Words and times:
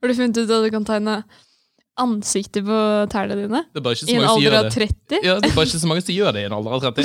Har 0.00 0.08
du 0.08 0.14
funnet 0.16 0.38
ut 0.40 0.48
at 0.50 0.62
du 0.64 0.70
kan 0.72 0.84
tegne 0.88 1.14
ansiktet 2.00 2.64
på 2.64 2.76
tærne 3.12 3.34
dine? 3.36 3.58
Det 3.68 3.80
er 3.80 3.84
bare 3.84 3.92
ikke 3.98 4.06
I 4.06 4.08
så 4.08 4.14
en 4.14 4.20
mange 4.24 4.32
som 4.32 4.40
alder 4.40 4.56
av 4.56 4.64
30? 4.72 5.18
Ja, 5.26 5.34
det 5.36 5.50
er 5.50 5.54
bare 5.58 5.66
ikke 5.68 5.80
så 5.82 5.88
mange 5.90 6.04
som 6.06 6.14
gjør 6.16 6.30
det 6.32 6.40
i 6.40 6.46
en 6.48 6.56
alder 6.56 6.72
av 6.72 6.80
30. 6.88 7.04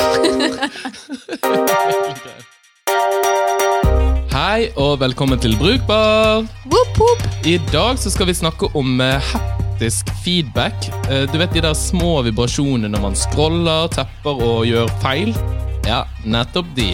Hei 4.35 4.59
og 4.79 4.93
velkommen 5.03 5.39
til 5.43 5.57
Brukbar. 5.59 6.47
Woop, 6.71 6.91
woop. 7.01 7.21
I 7.47 7.57
dag 7.73 7.99
så 7.99 8.07
skal 8.15 8.29
vi 8.31 8.35
snakke 8.39 8.71
om 8.79 8.95
eh, 9.03 9.19
haptisk 9.33 10.07
feedback. 10.23 10.87
Eh, 11.11 11.25
Du 11.31 11.35
vet 11.41 11.51
de 11.55 11.61
der 11.67 11.75
små 11.75 12.21
vibrasjonene 12.23 12.87
når 12.95 13.01
man 13.09 13.15
scroller, 13.19 13.91
tepper 13.91 14.35
og 14.39 14.63
gjør 14.71 14.87
feil? 15.03 15.35
Ja, 15.83 16.05
nettopp 16.23 16.71
de. 16.79 16.93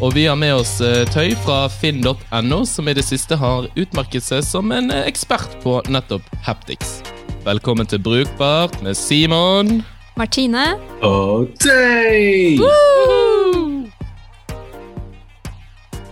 Og 0.00 0.14
vi 0.14 0.22
har 0.24 0.36
med 0.40 0.54
oss 0.56 0.78
eh, 0.80 1.02
Tøy 1.12 1.34
fra 1.44 1.66
finn.no, 1.68 2.58
som 2.64 2.86
i 2.88 2.94
det 2.96 3.02
siste 3.04 3.36
har 3.36 3.66
utmerket 3.76 4.24
seg 4.24 4.40
som 4.46 4.72
en 4.72 4.88
eh, 4.88 5.02
ekspert 5.04 5.58
på 5.60 5.74
nettopp 5.92 6.24
haptics. 6.46 7.02
Velkommen 7.44 7.84
til 7.84 8.00
Brukbart 8.00 8.78
med 8.80 8.96
Simon. 8.96 9.82
Martine. 10.16 10.64
Og 11.04 11.52
Tøy! 11.60 12.56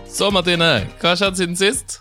Så, 0.05 0.29
Martine, 0.37 0.69
hva 1.01 1.15
har 1.15 1.17
skjedd 1.23 1.41
siden 1.41 1.57
sist? 1.57 1.97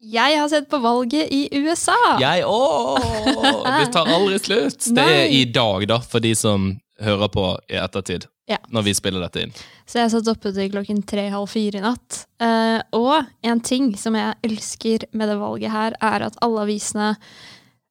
Jeg 0.00 0.40
har 0.40 0.48
sett 0.48 0.72
på 0.72 0.80
valget 0.80 1.28
i 1.28 1.50
USA. 1.52 2.00
Jeg 2.24 2.48
òg! 2.48 3.04
Det 3.76 3.90
tar 3.92 4.08
aldri 4.08 4.40
slutt. 4.40 4.88
Det 4.96 5.04
er 5.04 5.28
i 5.28 5.44
dag, 5.52 5.84
da, 5.92 6.00
for 6.00 6.24
de 6.24 6.32
som 6.32 6.70
hører 7.04 7.28
på 7.28 7.50
i 7.68 7.76
ettertid. 7.76 8.24
Ja. 8.50 8.58
Når 8.68 8.84
vi 8.84 8.92
spiller 8.96 9.22
dette 9.24 9.40
inn. 9.40 9.54
Så 9.88 10.02
jeg 10.02 10.12
satt 10.12 10.28
oppe 10.28 10.52
til 10.52 10.68
klokken 10.72 11.00
tre-halv 11.08 11.48
fire 11.48 11.80
i 11.80 11.84
natt. 11.84 12.24
Uh, 12.42 12.80
og 12.96 13.30
en 13.46 13.62
ting 13.64 13.94
som 13.96 14.16
jeg 14.18 14.36
elsker 14.44 15.06
med 15.16 15.32
det 15.32 15.38
valget 15.40 15.72
her, 15.72 15.96
er 15.96 16.26
at 16.26 16.36
alle 16.44 16.66
avisene 16.66 17.14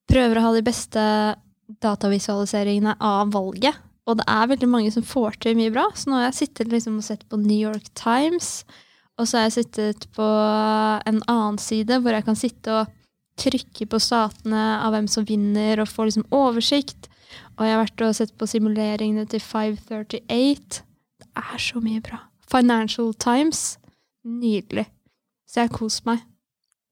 prøver 0.09 0.37
å 0.37 0.45
ha 0.45 0.53
de 0.53 0.65
beste 0.65 1.05
datavisualiseringene 1.81 2.95
av 3.01 3.33
valget. 3.33 3.79
Og 4.05 4.19
det 4.19 4.25
er 4.29 4.49
veldig 4.51 4.69
mange 4.69 4.91
som 4.93 5.05
får 5.07 5.39
til 5.41 5.55
mye 5.57 5.71
bra. 5.73 5.87
Så 5.95 6.11
nå 6.11 6.19
har 6.19 6.27
jeg 6.27 6.41
sittet 6.43 6.73
liksom 6.73 6.99
og 6.99 7.07
sett 7.07 7.23
på 7.31 7.39
New 7.39 7.57
York 7.57 7.87
Times, 7.97 8.61
og 9.17 9.29
så 9.29 9.39
har 9.39 9.47
jeg 9.47 9.57
sittet 9.61 10.07
på 10.17 10.25
en 10.25 11.21
annen 11.29 11.59
side 11.61 11.99
hvor 12.01 12.15
jeg 12.15 12.25
kan 12.27 12.37
sitte 12.37 12.73
og 12.73 12.93
trykke 13.39 13.87
på 13.89 13.99
statene 14.01 14.63
av 14.83 14.93
hvem 14.93 15.07
som 15.09 15.25
vinner, 15.25 15.81
og 15.81 15.89
få 15.89 16.07
liksom 16.09 16.27
oversikt. 16.33 17.09
Og 17.57 17.65
jeg 17.67 17.75
har 17.75 17.83
vært 17.83 18.03
og 18.05 18.15
sett 18.17 18.33
på 18.39 18.47
simuleringene 18.49 19.25
til 19.29 19.41
538. 19.43 20.83
Det 21.23 21.29
er 21.39 21.61
så 21.61 21.81
mye 21.83 22.01
bra. 22.03 22.23
Financial 22.49 23.13
Times. 23.21 23.77
Nydelig. 24.25 24.87
Så 25.49 25.61
jeg 25.61 25.69
har 25.69 25.75
kost 25.77 26.05
meg. 26.09 26.23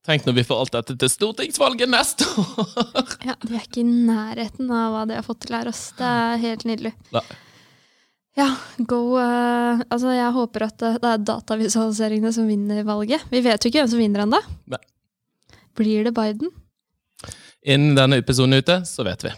Tenk 0.06 0.26
når 0.26 0.40
vi 0.40 0.44
får 0.50 0.64
alt 0.64 0.74
dette 0.74 0.96
til 0.98 1.12
stortingsvalget 1.14 1.90
neste 1.90 2.26
år! 2.42 3.12
Ja, 3.28 3.36
vi 3.46 3.54
er 3.58 3.66
ikke 3.68 3.84
i 3.84 3.86
nærheten 3.86 4.72
av 4.74 4.96
hva 4.96 5.04
de 5.06 5.18
har 5.20 5.26
fått 5.26 5.44
til 5.46 5.54
her. 5.54 5.70
ass. 5.70 5.92
Det 5.98 6.08
er 6.08 6.42
helt 6.42 6.66
nydelig. 6.66 6.94
Nei. 7.14 7.26
Ja, 8.40 8.48
go 8.88 9.02
uh, 9.20 9.82
Altså, 9.92 10.14
jeg 10.16 10.32
håper 10.34 10.66
at 10.70 10.78
det, 10.82 10.92
det 11.04 11.12
er 11.12 11.26
datavisualiseringene 11.28 12.32
som 12.34 12.50
vinner 12.50 12.82
valget. 12.88 13.28
Vi 13.30 13.44
vet 13.46 13.62
jo 13.62 13.70
ikke 13.70 13.84
hvem 13.84 13.92
som 13.94 14.02
vinner 14.02 14.26
ennå. 14.26 14.42
Blir 15.78 16.08
det 16.08 16.16
Biden? 16.18 16.50
Innen 17.62 17.94
denne 17.98 18.18
episoden 18.24 18.58
ute, 18.58 18.82
så 18.90 19.06
vet 19.06 19.28
vi. 19.28 19.36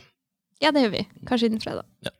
Ja, 0.63 0.71
det 0.71 0.85
gjør 0.85 0.93
vi. 0.93 1.07
Kanskje 1.27 1.49
innen 1.49 1.63
fredag. 1.63 1.83
Ja. 2.05 2.13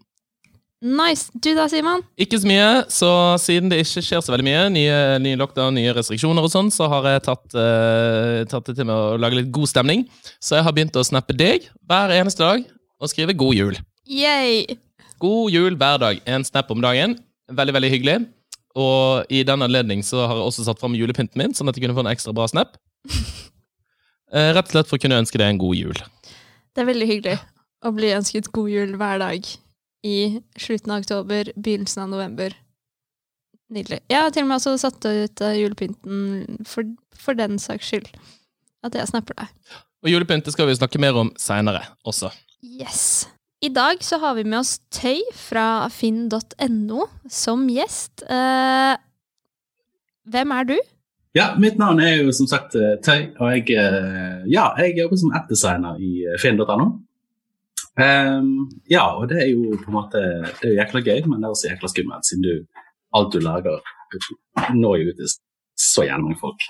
Nice. 0.84 1.32
Du 1.32 1.54
da, 1.56 1.70
Simon? 1.72 2.02
Ikke 2.20 2.36
så 2.42 2.48
mye, 2.50 2.68
så 2.92 3.10
siden 3.40 3.72
det 3.72 3.80
ikke 3.86 4.02
skjer 4.04 4.24
så 4.26 4.34
veldig 4.34 4.44
mye, 4.44 4.64
nye, 4.74 4.96
nye 5.24 5.38
lockdown, 5.40 5.78
nye 5.80 5.94
restriksjoner 5.96 6.44
og 6.44 6.52
sånn, 6.52 6.72
så 6.76 6.90
har 6.92 7.08
jeg 7.08 7.24
tatt, 7.30 7.46
uh, 7.56 8.42
tatt 8.52 8.68
det 8.68 8.76
til 8.76 8.90
med 8.90 8.92
å 8.92 9.14
lage 9.16 9.40
litt 9.40 9.54
god 9.56 9.72
stemning. 9.72 10.04
Så 10.44 10.58
jeg 10.58 10.68
har 10.68 10.76
begynt 10.76 11.00
å 11.00 11.06
snappe 11.08 11.36
deg 11.40 11.70
hver 11.88 12.12
eneste 12.18 12.44
dag 12.44 12.66
og 13.00 13.12
skrive 13.12 13.36
'god 13.40 13.56
jul'. 13.56 13.80
Yay! 14.12 14.76
God 15.24 15.56
jul 15.56 15.80
hver 15.80 16.04
dag. 16.04 16.20
En 16.28 16.44
snap 16.44 16.72
om 16.76 16.84
dagen. 16.84 17.16
Veldig, 17.48 17.78
veldig 17.80 17.94
hyggelig. 17.96 18.18
Og 18.76 19.32
i 19.32 19.46
den 19.48 19.64
anledning 19.64 20.04
så 20.04 20.28
har 20.28 20.36
jeg 20.36 20.50
også 20.50 20.68
satt 20.68 20.84
fram 20.84 21.00
julepynten 21.00 21.40
min, 21.40 21.56
sånn 21.56 21.72
at 21.72 21.78
jeg 21.78 21.86
kunne 21.86 21.96
få 21.96 22.04
en 22.04 22.12
ekstra 22.12 22.36
bra 22.36 22.50
snap. 22.52 22.76
uh, 23.08 24.52
Rett 24.58 24.68
og 24.68 24.76
slett 24.76 24.92
for 24.92 25.00
å 25.00 25.04
kunne 25.08 25.24
ønske 25.24 25.40
deg 25.40 25.48
en 25.48 25.64
god 25.64 25.80
jul. 25.80 26.06
Det 26.76 26.84
er 26.84 26.92
veldig 26.92 27.08
hyggelig 27.08 27.40
å 27.84 27.92
bli 27.96 28.14
ønsket 28.16 28.52
god 28.56 28.72
jul 28.72 28.96
hver 29.00 29.22
dag 29.22 29.48
i 30.04 30.18
slutten 30.60 30.94
av 30.94 31.04
oktober, 31.04 31.52
begynnelsen 31.56 32.06
av 32.06 32.12
november. 32.12 32.56
Nydelig. 33.74 34.02
Jeg 34.12 34.20
har 34.20 34.34
til 34.34 34.46
og 34.46 34.50
med 34.52 34.60
også 34.60 34.76
satt 34.82 35.06
ut 35.08 35.44
eh, 35.44 35.60
julepynten 35.62 36.64
for, 36.68 36.88
for 37.18 37.38
den 37.40 37.58
saks 37.62 37.90
skyld. 37.90 38.10
At 38.84 38.96
jeg 39.00 39.10
snapper 39.10 39.38
deg. 39.40 39.54
Og 40.04 40.12
julepynt 40.12 40.50
skal 40.52 40.68
vi 40.68 40.76
snakke 40.76 41.00
mer 41.02 41.16
om 41.18 41.32
seinere 41.40 41.86
også. 42.04 42.30
Yes. 42.64 43.26
I 43.64 43.72
dag 43.72 44.04
så 44.04 44.20
har 44.20 44.36
vi 44.36 44.44
med 44.44 44.60
oss 44.60 44.76
Tøy 44.92 45.24
fra 45.40 45.88
finn.no 45.92 47.08
som 47.32 47.64
gjest. 47.72 48.26
Eh, 48.28 48.96
hvem 50.28 50.54
er 50.56 50.68
du? 50.68 50.76
Ja, 51.34 51.54
mitt 51.58 51.80
navn 51.82 52.04
er 52.04 52.20
jo 52.20 52.34
som 52.36 52.50
sagt 52.52 52.76
eh, 52.76 52.98
Tøy, 53.02 53.32
og 53.40 53.56
jeg, 53.56 53.78
eh, 53.80 54.44
ja, 54.52 54.68
jeg 54.84 55.00
jobber 55.00 55.22
som 55.24 55.34
app-designer 55.40 55.98
i 56.04 56.28
finn.no. 56.44 56.92
Ehm, 58.02 58.70
ja, 58.90 59.04
og 59.20 59.28
det 59.30 59.38
er 59.44 59.50
jo 59.52 59.76
på 59.78 59.92
en 59.92 59.94
måte 59.94 60.18
Det 60.18 60.66
er 60.66 60.72
jo 60.72 60.78
jækla 60.80 61.02
gøy, 61.06 61.20
men 61.30 61.44
det 61.44 61.46
er 61.46 61.54
også 61.54 61.70
jækla 61.70 61.90
skummelt, 61.92 62.26
siden 62.26 62.46
du, 62.48 62.54
alt 63.14 63.34
du 63.34 63.40
lager, 63.44 63.84
når 64.74 64.96
jo 64.98 65.12
ut 65.12 65.20
til 65.20 65.30
så 65.78 66.06
jævlig 66.08 66.26
mange 66.26 66.40
folk. 66.42 66.66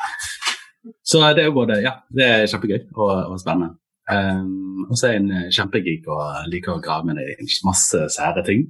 Så 1.07 1.21
det 1.35 1.43
er 1.43 1.47
jo 1.47 1.55
både 1.55 1.79
Ja, 1.83 1.93
det 2.11 2.27
er 2.27 2.45
kjempegøy 2.51 2.79
og, 2.95 3.11
og 3.31 3.39
spennende. 3.39 3.77
Um, 4.11 4.83
og 4.89 4.97
så 4.99 5.07
er 5.07 5.13
jeg 5.13 5.21
en 5.21 5.31
eh, 5.31 5.51
kjempegeek 5.55 6.07
og 6.11 6.49
liker 6.51 6.73
å 6.73 6.81
grave 6.83 7.07
med 7.07 7.21
deg 7.21 7.39
i 7.39 7.59
masse 7.63 8.01
sære 8.17 8.43
ting. 8.43 8.65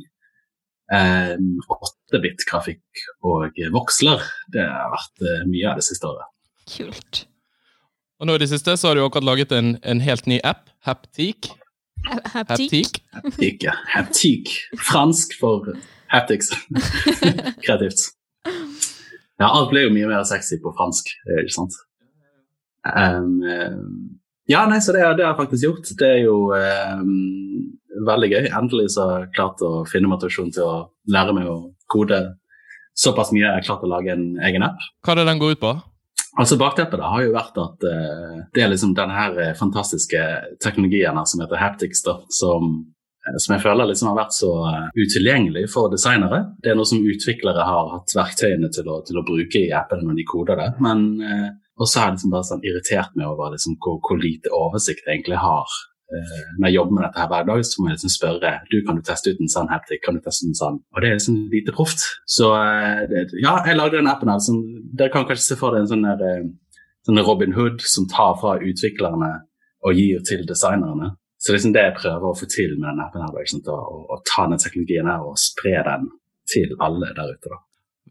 Um, 0.93 1.55
8-bit-grafikk 1.73 3.01
og 3.25 3.57
voksler, 3.73 4.21
det 4.53 4.61
har 4.61 4.93
vært 4.93 5.25
eh, 5.25 5.41
mye 5.49 5.71
av 5.71 5.81
det 5.81 5.87
siste 5.87 6.05
året. 6.05 6.29
Kult. 6.69 7.23
Og 8.21 8.29
nå 8.29 8.37
i 8.37 8.43
det 8.43 8.51
siste 8.51 8.77
så 8.77 8.91
har 8.91 8.99
du 8.99 9.01
akkurat 9.07 9.25
laget 9.31 9.57
en, 9.57 9.73
en 9.81 10.05
helt 10.05 10.29
ny 10.29 10.37
app, 10.45 10.69
Haptik. 10.85 11.49
Haptik. 12.07 12.99
Haptik, 13.15 13.63
ja. 13.63 13.75
Haptik. 13.93 14.51
Fransk 14.89 15.37
for 15.39 15.73
haptics. 16.13 16.51
Kreativt. 17.65 18.11
Ja, 19.41 19.49
alt 19.49 19.71
ble 19.71 19.87
jo 19.87 19.93
mye 19.93 20.09
mer 20.11 20.25
sexy 20.27 20.59
på 20.61 20.71
fransk, 20.77 21.09
eh, 21.27 21.41
ikke 21.43 21.55
sant? 21.55 21.77
Um, 22.83 23.39
ja, 24.51 24.65
nei, 24.69 24.79
så 24.83 24.93
det, 24.95 25.01
det 25.17 25.25
har 25.25 25.33
jeg 25.33 25.39
faktisk 25.39 25.65
gjort. 25.65 25.91
Det 25.99 26.09
er 26.09 26.21
jo 26.25 26.37
um, 26.53 27.13
veldig 28.07 28.29
gøy. 28.35 28.51
Endelig 28.51 28.91
så 28.95 29.07
har 29.07 29.23
jeg 29.23 29.33
klart 29.37 29.63
å 29.65 29.71
finne 29.89 30.11
motivasjon 30.11 30.53
til 30.53 30.67
å 30.67 30.75
lære 31.11 31.35
meg 31.35 31.49
å 31.49 31.57
kode 31.91 32.21
såpass 32.99 33.33
mye 33.33 33.45
jeg 33.45 33.55
har 33.55 33.65
klart 33.65 33.85
å 33.85 33.89
lage 33.89 34.13
en 34.13 34.27
egen 34.45 34.65
app. 34.67 34.83
Hva 35.03 35.15
er 35.15 35.23
det 35.23 35.29
den 35.31 35.41
går 35.41 35.57
ut 35.57 35.63
på? 35.63 35.73
Altså 36.39 36.57
Bakteppet 36.57 36.97
da 36.97 37.11
har 37.13 37.21
jo 37.21 37.35
vært 37.35 37.59
at 37.61 37.85
uh, 37.85 38.39
det 38.55 38.63
er 38.63 38.71
liksom 38.71 38.95
denne 38.97 39.13
her 39.13 39.37
eh, 39.37 39.53
fantastiske 39.57 40.21
teknologien 40.63 41.17
her 41.19 41.27
som 41.29 41.43
heter 41.43 41.61
haptics, 41.61 42.01
da, 42.05 42.15
som, 42.33 42.71
eh, 43.27 43.37
som 43.37 43.53
jeg 43.53 43.61
føler 43.61 43.91
liksom 43.91 44.09
har 44.09 44.17
vært 44.17 44.33
så 44.33 44.51
utilgjengelig 44.97 45.67
for 45.73 45.93
designere. 45.93 46.41
Det 46.63 46.73
er 46.73 46.79
noe 46.79 46.89
som 46.89 47.05
utviklere 47.05 47.67
har 47.69 47.91
hatt 47.93 48.15
verktøyene 48.17 48.71
til 48.73 48.89
å, 48.89 49.03
til 49.05 49.21
å 49.21 49.25
bruke 49.27 49.61
i 49.61 49.69
appene 49.77 50.07
når 50.07 50.21
de 50.21 50.27
koder 50.33 50.61
det. 50.63 50.71
Men 50.81 51.05
eh, 51.21 51.49
også 51.77 51.99
har 51.99 52.09
jeg 52.09 52.17
liksom 52.17 52.33
bare 52.33 52.49
sånn 52.49 52.65
irritert 52.65 53.17
meg 53.19 53.29
over 53.29 53.53
liksom 53.53 53.77
hvor, 53.83 54.01
hvor 54.01 54.21
lite 54.21 54.53
oversikt 54.57 55.05
jeg 55.05 55.19
egentlig 55.19 55.41
har. 55.43 55.77
Eh, 56.13 56.41
når 56.59 56.69
jeg 56.69 56.77
jobber 56.77 56.97
med 56.97 57.03
dette 57.07 57.21
her 57.21 57.29
hver 57.31 57.47
dag, 57.47 57.63
så 57.65 57.81
må 57.81 57.89
jeg 57.89 57.97
liksom 57.97 58.13
spørre 58.13 58.51
du 58.69 58.75
kan 58.85 58.99
du 58.99 59.05
teste 59.05 59.33
ut 59.33 59.41
en 59.41 59.53
sånn 59.53 59.71
haptic, 59.71 60.03
kan 60.03 60.17
du 60.17 60.21
teste 60.25 60.49
en 60.49 60.59
sånn? 60.59 60.77
Og 60.93 61.01
det 61.01 61.09
er 61.09 61.17
liksom 61.17 61.39
lite 61.53 61.73
proft. 61.75 62.05
Så 62.29 62.51
eh, 62.57 63.33
ja, 63.41 63.55
jeg 63.65 63.79
lagde 63.79 63.97
den 63.97 64.11
appen 64.11 64.31
her. 64.31 64.43
Som, 64.43 64.61
dere 64.93 65.13
kan 65.13 65.25
kanskje 65.29 65.53
se 65.53 65.59
for 65.59 65.73
dere 65.73 65.87
en 65.87 65.91
sånn 65.93 66.05
der, 66.05 66.23
eh, 66.29 66.85
sånn 67.07 67.23
Robin 67.25 67.57
Hood 67.57 67.83
som 67.87 68.07
tar 68.11 68.37
fra 68.41 68.59
utviklerne 68.61 69.33
og 69.83 69.99
gir 69.99 70.23
til 70.27 70.45
designerne. 70.47 71.15
Så 71.41 71.49
det 71.49 71.53
er 71.53 71.59
liksom 71.59 71.75
det 71.75 71.87
jeg 71.89 71.97
prøver 71.97 72.29
å 72.29 72.37
få 72.39 72.47
til 72.47 72.77
med 72.77 72.87
den 72.87 73.03
appen 73.03 73.25
her. 73.25 73.35
liksom. 73.35 73.65
Å, 73.67 74.01
å 74.15 74.21
ta 74.29 74.47
den 74.47 74.61
teknologien 74.63 75.09
her 75.11 75.25
og 75.27 75.39
spre 75.41 75.75
den 75.89 76.07
til 76.53 76.75
alle 76.83 77.11
der 77.17 77.35
ute. 77.35 77.51
da. 77.51 77.59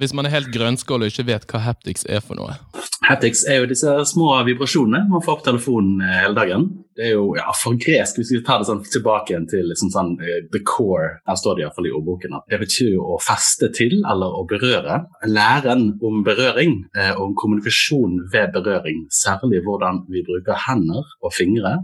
Hvis 0.01 0.13
man 0.17 0.27
er 0.27 0.35
helt 0.35 0.53
grønnskål 0.53 1.05
og 1.05 1.13
ikke 1.13 1.29
vet 1.29 1.47
hva 1.49 1.63
haptics 1.65 2.05
er 2.09 2.21
for 2.25 2.37
noe. 2.37 2.59
Haptics 3.03 3.43
er 3.51 3.59
jo 3.59 3.69
disse 3.71 3.91
små 4.07 4.29
vibrasjonene 4.47 5.09
man 5.11 5.23
får 5.25 5.41
på 5.41 5.47
telefonen 5.49 6.03
eh, 6.05 6.19
hele 6.23 6.37
dagen. 6.37 6.67
Det 6.95 7.09
er 7.09 7.15
jo 7.17 7.33
ja, 7.35 7.49
for 7.57 7.75
gresk, 7.81 8.21
hvis 8.21 8.31
vi 8.31 8.43
tar 8.47 8.61
det 8.61 8.69
sånn 8.69 8.83
tilbake 8.87 9.33
igjen 9.33 9.49
til 9.51 9.65
liksom 9.67 9.91
sånn, 9.91 10.13
eh, 10.23 10.45
the 10.55 10.61
core, 10.69 11.17
her 11.27 11.39
står 11.41 11.59
det 11.59 11.65
iallfall 11.65 11.89
i 11.91 11.95
ordboken, 11.99 12.37
at 12.39 12.53
det 12.53 12.61
betyr 12.63 13.01
å 13.03 13.19
feste 13.23 13.73
til 13.75 13.97
eller 14.01 14.37
å 14.39 14.45
berøre. 14.51 15.01
Læren 15.27 15.89
om 16.05 16.23
berøring, 16.27 16.77
eh, 16.95 17.11
om 17.19 17.35
kommunikasjon 17.39 18.21
ved 18.33 18.55
berøring, 18.55 19.07
særlig 19.11 19.65
hvordan 19.67 20.05
vi 20.13 20.23
bruker 20.29 20.63
hender 20.69 21.03
og 21.23 21.35
fingre 21.35 21.81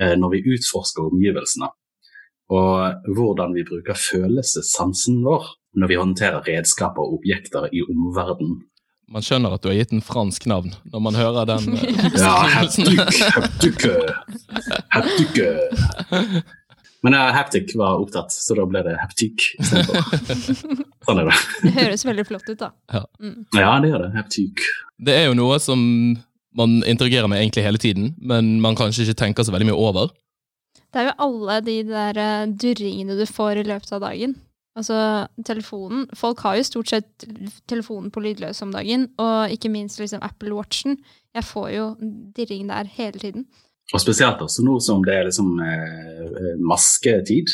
eh, 0.00 0.16
når 0.18 0.34
vi 0.34 0.44
utforsker 0.56 1.12
omgivelsene. 1.12 1.70
Og 2.50 3.06
hvordan 3.14 3.54
vi 3.54 3.62
bruker 3.62 3.94
følelsessansen 3.94 5.22
vår 5.22 5.46
når 5.78 5.90
vi 5.92 5.98
håndterer 6.00 6.42
redskaper 6.48 7.04
og 7.04 7.20
objekter 7.20 7.68
i 7.70 7.84
omverdenen. 7.84 8.64
Man 9.10 9.24
skjønner 9.26 9.56
at 9.56 9.64
du 9.64 9.70
har 9.72 9.74
gitt 9.80 9.92
en 9.94 10.04
fransk 10.04 10.44
navn 10.50 10.70
når 10.92 11.02
man 11.02 11.18
hører 11.18 11.48
den. 11.50 11.74
eh, 11.78 12.14
Ja, 12.14 12.34
haptic, 12.54 13.20
haptic. 14.94 15.40
Men 17.02 17.16
ja, 17.16 17.24
Heptic 17.32 17.72
var 17.80 17.98
opptatt, 18.02 18.32
så 18.34 18.54
da 18.58 18.66
ble 18.68 18.82
det 18.84 18.92
Heptic 19.00 19.54
istedenfor. 19.58 20.02
Sånn 21.08 21.22
er 21.22 21.30
det. 21.30 21.36
Det 21.64 21.72
høres 21.78 22.04
veldig 22.06 22.26
flott 22.28 22.50
ut, 22.50 22.60
da. 22.60 22.70
Mm. 23.18 23.38
Ja, 23.56 23.70
det 23.80 23.90
gjør 23.90 24.04
det. 24.04 24.10
Heptic. 24.18 24.66
Det 25.00 25.16
er 25.16 25.30
jo 25.30 25.38
noe 25.38 25.56
som 25.64 25.80
man 26.56 26.80
interagerer 26.84 27.30
med 27.30 27.40
egentlig 27.40 27.64
hele 27.64 27.80
tiden, 27.80 28.12
men 28.20 28.58
man 28.62 28.76
kanskje 28.78 29.06
ikke 29.06 29.20
tenker 29.22 29.46
så 29.46 29.54
veldig 29.54 29.70
mye 29.70 29.80
over. 29.80 30.12
Det 30.90 31.00
er 31.02 31.08
jo 31.08 31.16
alle 31.26 31.58
de 31.64 31.76
der 31.88 32.18
eh, 32.20 32.52
durringene 32.60 33.16
du 33.18 33.24
får 33.26 33.62
i 33.62 33.66
løpet 33.70 33.92
av 33.96 34.04
dagen. 34.04 34.36
Altså 34.80 34.98
telefonen. 35.44 36.06
Folk 36.16 36.40
har 36.46 36.56
jo 36.56 36.66
stort 36.66 36.92
sett 36.92 37.26
telefonen 37.68 38.12
på 38.12 38.22
lydløs 38.24 38.62
om 38.64 38.72
dagen, 38.72 39.10
og 39.20 39.52
ikke 39.52 39.72
minst 39.72 40.00
liksom 40.00 40.22
Apple 40.24 40.54
Watchen. 40.56 40.96
Jeg 41.36 41.44
får 41.44 41.68
jo 41.74 41.88
dirring 42.36 42.70
der 42.70 42.88
hele 42.96 43.20
tiden. 43.20 43.44
Og 43.92 44.00
spesielt 44.00 44.40
også 44.40 44.64
nå 44.64 44.78
som 44.82 45.02
det 45.04 45.16
er 45.16 45.26
liksom 45.28 45.58
eh, 45.66 46.54
masketid. 46.62 47.50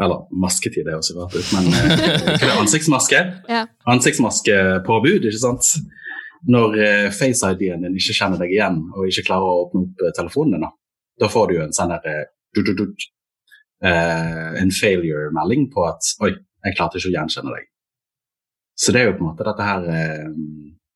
Eller 0.00 0.24
masketid 0.32 0.88
er 0.88 0.96
også 0.96 1.16
rart 1.18 1.34
ut, 1.36 1.48
men 1.56 1.72
eh, 1.76 2.58
ansiktsmaske. 2.62 3.20
Ja. 3.48 3.64
Ansiktsmaskepåbud, 3.90 5.26
ikke 5.28 5.40
sant. 5.40 5.74
Når 6.48 6.76
eh, 6.80 7.08
face-ID-en 7.12 7.84
din 7.84 7.96
ikke 8.00 8.16
kjenner 8.16 8.40
deg 8.40 8.54
igjen 8.54 8.78
og 8.94 9.08
ikke 9.08 9.26
klarer 9.26 9.48
å 9.48 9.64
åpne 9.66 9.82
opp 9.84 10.04
eh, 10.04 10.12
telefonen 10.16 10.56
din, 10.56 10.68
da, 10.68 10.70
da 11.20 11.32
får 11.32 11.50
du 11.50 11.56
jo 11.58 11.64
en 11.66 11.74
sånn 11.76 11.92
der 11.92 12.06
eh, 12.12 12.22
eh, 13.84 14.46
en 14.62 14.72
failure-melding 14.72 15.68
på 15.74 15.84
at 15.88 16.14
oi, 16.24 16.32
jeg 16.64 16.76
klarte 16.76 16.98
ikke 17.00 17.10
å 17.10 17.14
gjenkjenne 17.16 17.54
deg. 17.56 17.68
Så 18.80 18.92
det 18.94 19.00
er 19.02 19.10
jo 19.10 19.16
på 19.18 19.24
en 19.24 19.30
måte 19.30 19.44
dette 19.44 19.64
her 19.66 19.82
eh, 19.92 20.28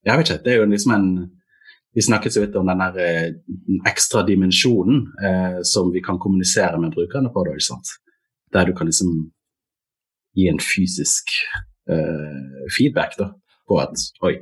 Jeg 0.07 0.17
vet 0.19 0.29
ikke, 0.31 0.43
det 0.45 0.53
er 0.53 0.61
jo 0.63 0.69
liksom 0.71 0.93
en 0.95 1.09
Vi 1.95 2.03
snakket 2.03 2.33
så 2.35 2.41
vidt 2.43 2.57
om 2.57 2.67
den 2.71 2.81
der 2.81 2.97
eh, 3.05 3.35
ekstra 3.87 4.23
dimensjonen 4.27 5.05
eh, 5.23 5.59
som 5.63 5.93
vi 5.95 6.01
kan 6.03 6.19
kommunisere 6.19 6.81
med 6.81 6.91
brukerne 6.97 7.31
på, 7.31 7.45
da, 7.47 7.53
ikke 7.55 7.69
sant. 7.69 7.93
Der 8.53 8.67
du 8.67 8.73
kan 8.75 8.89
liksom 8.91 9.13
gi 10.35 10.49
en 10.51 10.59
fysisk 10.59 11.31
eh, 11.87 12.67
feedback 12.77 13.15
da, 13.21 13.29
på 13.71 13.79
at 13.79 13.95
oi, 14.27 14.33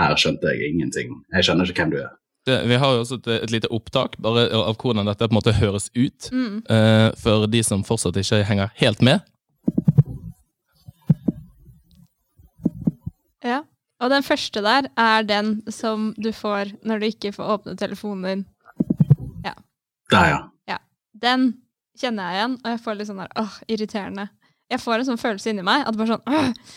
her 0.00 0.16
skjønte 0.18 0.50
jeg 0.50 0.72
ingenting. 0.72 1.14
Jeg 1.36 1.46
skjønner 1.46 1.70
ikke 1.70 1.84
hvem 1.84 1.94
du 1.94 2.00
er. 2.02 2.10
Det, 2.48 2.56
vi 2.66 2.78
har 2.82 2.96
jo 2.96 3.04
også 3.04 3.20
et, 3.20 3.28
et 3.44 3.52
lite 3.54 3.70
opptak 3.70 4.16
bare 4.18 4.48
av 4.56 4.74
hvordan 4.80 5.06
dette 5.06 5.28
på 5.28 5.34
en 5.34 5.38
måte 5.38 5.54
høres 5.60 5.90
ut, 5.94 6.30
Mm. 6.32 6.62
uh, 6.66 7.10
for 7.20 7.46
de 7.52 7.60
som 7.62 7.84
fortsatt 7.86 8.16
ikke 8.18 8.42
henger 8.48 8.72
helt 8.80 9.02
med. 9.04 9.20
Ja. 13.44 13.62
Og 14.00 14.10
den 14.12 14.24
første 14.24 14.62
der 14.64 14.88
er 14.96 15.26
den 15.28 15.60
som 15.72 16.14
du 16.16 16.30
får 16.32 16.72
når 16.88 17.02
du 17.02 17.10
ikke 17.10 17.34
får 17.36 17.54
åpne 17.56 17.76
telefonen 17.76 18.24
din. 18.28 18.46
Der, 20.10 20.26
ja. 20.66 20.78
Den 21.20 21.50
kjenner 22.00 22.30
jeg 22.30 22.38
igjen, 22.38 22.54
og 22.62 22.70
jeg 22.72 22.82
får 22.84 22.98
litt 22.98 23.10
sånn 23.10 23.20
der 23.22 23.32
åh, 23.38 23.58
irriterende. 23.70 24.28
Jeg 24.70 24.82
får 24.82 25.00
en 25.00 25.08
sånn 25.10 25.20
følelse 25.20 25.52
inni 25.52 25.64
meg 25.66 25.84
at 25.86 25.98
bare 25.98 26.14
sånn 26.14 26.30
åh, 26.30 26.76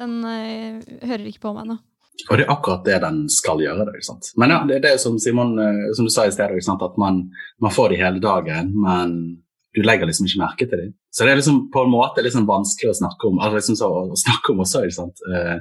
den 0.00 0.16
øh, 0.26 0.80
hører 1.06 1.28
ikke 1.30 1.44
på 1.46 1.54
meg 1.56 1.70
nå. 1.70 1.78
Og 2.26 2.38
det 2.38 2.46
er 2.46 2.52
akkurat 2.52 2.84
det 2.86 2.98
den 3.04 3.18
skal 3.32 3.60
gjøre. 3.60 3.84
Det, 3.90 4.02
sant? 4.04 4.30
Men 4.40 4.54
ja, 4.54 4.60
det, 4.64 4.80
det 4.80 4.92
er 4.92 4.96
det 4.96 5.02
som 5.02 5.18
Simon, 5.20 5.54
eh, 5.60 5.82
som 5.96 6.08
du 6.08 6.12
sa 6.12 6.24
i 6.24 6.32
sant? 6.32 6.84
at 6.84 6.96
man, 7.00 7.26
man 7.62 7.74
får 7.74 7.92
de 7.92 8.00
hele 8.00 8.22
dagen, 8.24 8.72
men 8.82 9.16
du 9.76 9.82
legger 9.84 10.08
liksom 10.08 10.28
ikke 10.28 10.40
merke 10.40 10.68
til 10.68 10.80
dem. 10.80 10.94
Så 11.12 11.24
det 11.24 11.34
er 11.34 11.40
liksom 11.40 11.66
på 11.72 11.84
en 11.84 11.92
måte 11.92 12.24
liksom 12.24 12.48
vanskelig 12.48 12.94
å 12.94 12.98
snakke 13.02 13.28
om 13.28 13.40
altså 13.40 13.60
liksom 13.60 13.76
så, 13.80 13.90
å 14.16 14.20
snakke 14.24 14.54
om 14.54 14.64
også. 14.64 14.84
ikke 14.88 14.96
sant? 14.96 15.24
Eh, 15.28 15.58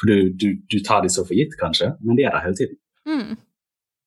For 0.00 0.10
du, 0.10 0.30
du, 0.34 0.48
du 0.70 0.78
tar 0.82 1.02
de 1.04 1.10
så 1.12 1.22
for 1.26 1.34
gitt, 1.38 1.54
kanskje, 1.60 1.92
men 2.02 2.16
de 2.18 2.24
er 2.26 2.34
der 2.34 2.42
hele 2.48 2.58
tiden. 2.58 2.78
Mm. 3.06 3.36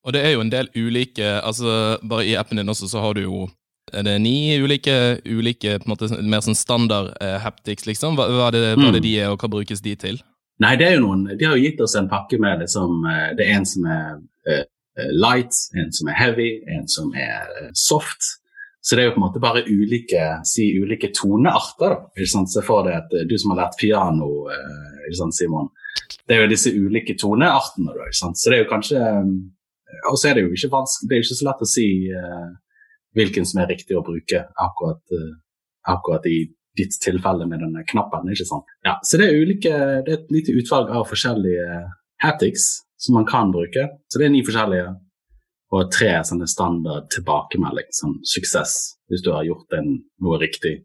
Og 0.07 0.13
det 0.15 0.21
er 0.25 0.31
jo 0.35 0.41
en 0.41 0.49
del 0.51 0.69
ulike 0.75 1.25
altså 1.43 1.97
Bare 2.07 2.25
i 2.25 2.33
appen 2.39 2.57
din 2.57 2.69
også 2.71 2.87
så 2.89 3.01
har 3.03 3.13
du 3.17 3.21
jo 3.25 3.47
er 3.93 4.03
det 4.03 4.17
ni 4.19 4.57
ulike, 4.59 5.21
ulike 5.23 5.77
på 5.79 5.87
en 5.87 5.91
måte 5.93 6.07
mer 6.27 6.41
sånn 6.43 6.57
standard 6.59 7.13
eh, 7.23 7.37
haptics, 7.39 7.85
liksom? 7.87 8.17
Hva, 8.19 8.25
hva, 8.27 8.47
er 8.49 8.55
det, 8.57 8.63
hva 8.75 8.89
er 8.89 8.97
det 8.97 8.99
Mm. 8.99 9.05
de 9.05 9.13
er, 9.21 9.29
og 9.31 9.37
hva 9.39 9.47
brukes 9.53 9.79
de 9.85 9.93
til? 9.95 10.17
Nei, 10.59 10.73
det 10.75 10.87
er 10.89 10.97
jo 10.97 11.05
noen, 11.05 11.21
de 11.39 11.45
har 11.47 11.55
jo 11.55 11.63
gitt 11.63 11.79
oss 11.85 11.95
en 11.95 12.09
pakke 12.11 12.35
med 12.41 12.59
liksom, 12.65 13.05
eh, 13.07 13.29
det 13.39 13.45
er 13.47 13.53
en 13.61 13.65
som 13.69 13.85
er 13.87 14.17
eh, 14.51 14.65
light, 15.15 15.55
en 15.79 15.93
som 15.95 16.09
er 16.11 16.19
heavy, 16.19 16.49
en 16.67 16.83
som 16.91 17.13
er 17.15 17.71
soft. 17.79 18.27
Så 18.83 18.95
det 18.97 19.05
er 19.05 19.07
jo 19.07 19.15
på 19.15 19.21
en 19.21 19.27
måte 19.29 19.39
bare 19.43 19.63
ulike, 19.63 20.25
si, 20.43 20.67
ulike 20.83 21.13
tonearter. 21.15 21.95
da, 21.95 22.11
ikke 22.17 22.31
sant? 22.33 22.51
Se 22.51 22.63
for 22.67 22.83
deg 22.87 22.99
at 23.05 23.15
du 23.29 23.37
som 23.39 23.55
har 23.55 23.63
lært 23.63 23.79
piano, 23.79 24.49
eh, 24.51 25.05
ikke 25.07 25.21
sant, 25.21 25.35
Simon, 25.39 25.71
det 26.27 26.35
er 26.35 26.43
jo 26.43 26.51
disse 26.51 26.73
ulike 26.75 27.15
toneartene. 27.19 27.93
da? 27.95 28.07
Så 28.11 28.49
det 28.49 28.57
er 28.57 28.63
jo 28.63 28.71
kanskje 28.71 28.99
eh, 28.99 29.35
Og 30.11 30.17
så 30.19 30.29
er 30.29 30.37
det 30.37 30.45
jo 30.45 30.53
ikke 30.55 30.73
vanskelig, 30.73 31.09
det 31.09 31.15
er 31.15 31.23
ikke 31.23 31.39
så 31.39 31.47
lett 31.47 31.63
å 31.63 31.69
si 31.71 31.87
uh, 32.11 32.47
hvilken 33.15 33.45
som 33.47 33.61
er 33.61 33.69
riktig 33.71 33.95
å 33.95 34.03
bruke 34.03 34.41
akkurat, 34.59 34.99
uh, 35.15 35.37
akkurat 35.93 36.27
i 36.27 36.41
ditt 36.77 36.97
tilfelle 37.01 37.47
med 37.47 37.63
denne 37.63 37.85
knappen. 37.87 38.27
ikke 38.33 38.45
sant? 38.49 38.67
Ja, 38.85 38.97
så 39.07 39.17
det 39.17 39.29
er, 39.29 39.39
ulike, 39.39 39.71
det 40.05 40.11
er 40.11 40.19
et 40.19 40.33
lite 40.35 40.55
utvalg 40.59 40.91
av 40.91 41.07
forskjellige 41.09 41.79
hatics 42.21 42.67
som 42.99 43.15
man 43.15 43.25
kan 43.29 43.53
bruke. 43.55 43.87
Så 44.11 44.19
det 44.19 44.27
er 44.27 44.35
ni 44.35 44.43
forskjellige, 44.45 44.91
og 45.71 45.89
tre 45.95 46.11
sånne 46.27 46.47
standard 46.51 47.07
tilbakemelding, 47.15 47.89
sånn 47.95 48.19
suksess, 48.27 48.75
hvis 49.11 49.23
du 49.23 49.31
har 49.33 49.47
gjort 49.47 49.79
en, 49.79 49.97
noe 50.23 50.39
riktig. 50.43 50.81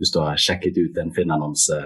Hvis 0.00 0.14
du 0.14 0.20
har 0.22 0.38
sjekket 0.40 0.78
ut 0.78 0.98
en 1.02 1.12
Finn-annonse, 1.16 1.76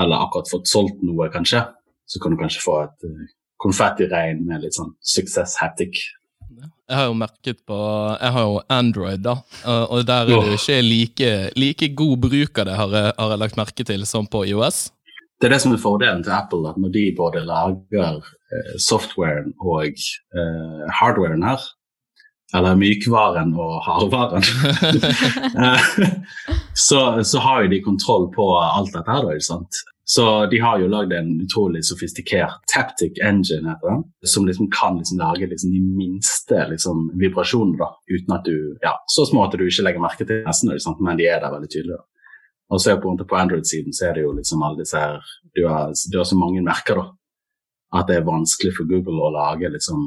eller 0.00 0.26
akkurat 0.26 0.50
fått 0.50 0.70
solgt 0.70 1.02
noe, 1.06 1.30
kanskje, 1.32 1.64
så 2.06 2.20
kan 2.22 2.34
du 2.34 2.40
kanskje 2.40 2.62
få 2.64 2.76
et 2.84 3.08
uh, 3.08 3.24
konfettiregn 3.62 4.44
med 4.46 4.66
litt 4.66 4.76
sånn 4.76 4.92
suksess-haptic. 5.14 6.02
Jeg 6.86 7.00
har 7.00 7.08
jo 7.08 7.16
merket 7.18 7.58
på 7.66 7.76
Jeg 8.20 8.30
har 8.36 8.44
jo 8.46 8.58
Android, 8.70 9.22
da, 9.24 9.40
og 9.66 9.94
og 9.96 10.04
der 10.06 10.28
er 10.28 10.44
det 10.44 10.58
ikke 10.60 10.76
like, 10.86 11.30
like 11.58 11.88
god 11.98 12.28
bruk 12.28 12.60
av 12.62 12.68
det, 12.68 12.76
har 12.78 12.94
jeg, 12.94 13.14
har 13.18 13.32
jeg 13.32 13.42
lagt 13.42 13.58
merke 13.58 13.86
til, 13.88 14.06
som 14.06 14.28
på 14.30 14.44
IOS. 14.52 14.86
Det 15.40 15.48
er 15.48 15.52
det 15.52 15.60
som 15.60 15.74
er 15.74 15.82
fordelen 15.82 16.22
til 16.24 16.32
Apple, 16.32 16.62
at 16.70 16.78
når 16.80 16.92
de 16.94 17.02
både 17.16 17.42
lager 17.44 18.20
eh, 18.22 18.76
softwaren 18.80 19.50
og 19.60 19.84
eh, 19.84 20.84
hardwaren 21.00 21.44
her, 21.44 21.66
eller 22.54 22.78
mykvaren 22.78 23.54
og 23.58 23.80
hardvaren, 23.86 24.44
så, 26.86 27.00
så 27.26 27.42
har 27.42 27.64
jo 27.64 27.72
de 27.72 27.82
kontroll 27.82 28.28
på 28.34 28.46
alt 28.60 28.94
dette 28.94 29.10
her, 29.10 29.26
da, 29.26 29.34
ikke 29.34 29.48
sant? 29.48 29.80
Så 30.08 30.46
de 30.46 30.60
har 30.62 30.78
jo 30.78 30.86
lagd 30.86 31.10
en 31.16 31.32
utrolig 31.42 31.80
sofistikert 31.88 32.60
taptic 32.70 33.18
engine, 33.18 33.66
heter 33.66 33.90
den, 33.90 34.04
som 34.22 34.46
liksom 34.46 34.68
kan 34.70 35.00
liksom 35.00 35.18
lage 35.18 35.48
liksom 35.50 35.72
de 35.74 35.80
minste 35.82 36.60
liksom, 36.70 37.08
vibrasjonene, 37.18 37.80
da, 37.80 37.88
uten 38.12 38.36
at 38.36 38.46
du 38.46 38.76
Ja, 38.84 38.94
så 39.10 39.26
små 39.26 39.48
at 39.48 39.56
du 39.58 39.64
ikke 39.66 39.88
legger 39.88 40.04
merke 40.04 40.28
til 40.28 40.44
nesten, 40.46 40.70
sant? 40.78 41.02
men 41.02 41.18
de 41.18 41.26
er 41.26 41.42
der 41.42 41.50
veldig 41.50 41.70
tydelige. 41.72 41.98
da. 41.98 42.06
Og 42.70 42.82
så 42.82 42.94
på, 43.02 43.16
på 43.18 43.38
Android-siden 43.38 43.94
så 43.94 44.08
er 44.08 44.14
det 44.14 44.22
jo 44.26 44.30
liksom 44.36 44.62
alle 44.62 44.84
disse 44.84 44.98
her 44.98 45.18
du 45.58 45.66
har, 45.66 45.90
du 46.12 46.18
har 46.18 46.30
så 46.30 46.38
mange 46.38 46.62
merker, 46.62 47.02
da. 47.02 47.10
At 47.98 48.06
det 48.06 48.20
er 48.20 48.30
vanskelig 48.30 48.76
for 48.78 48.86
Google 48.86 49.26
å 49.26 49.34
lage 49.34 49.74
liksom 49.74 50.06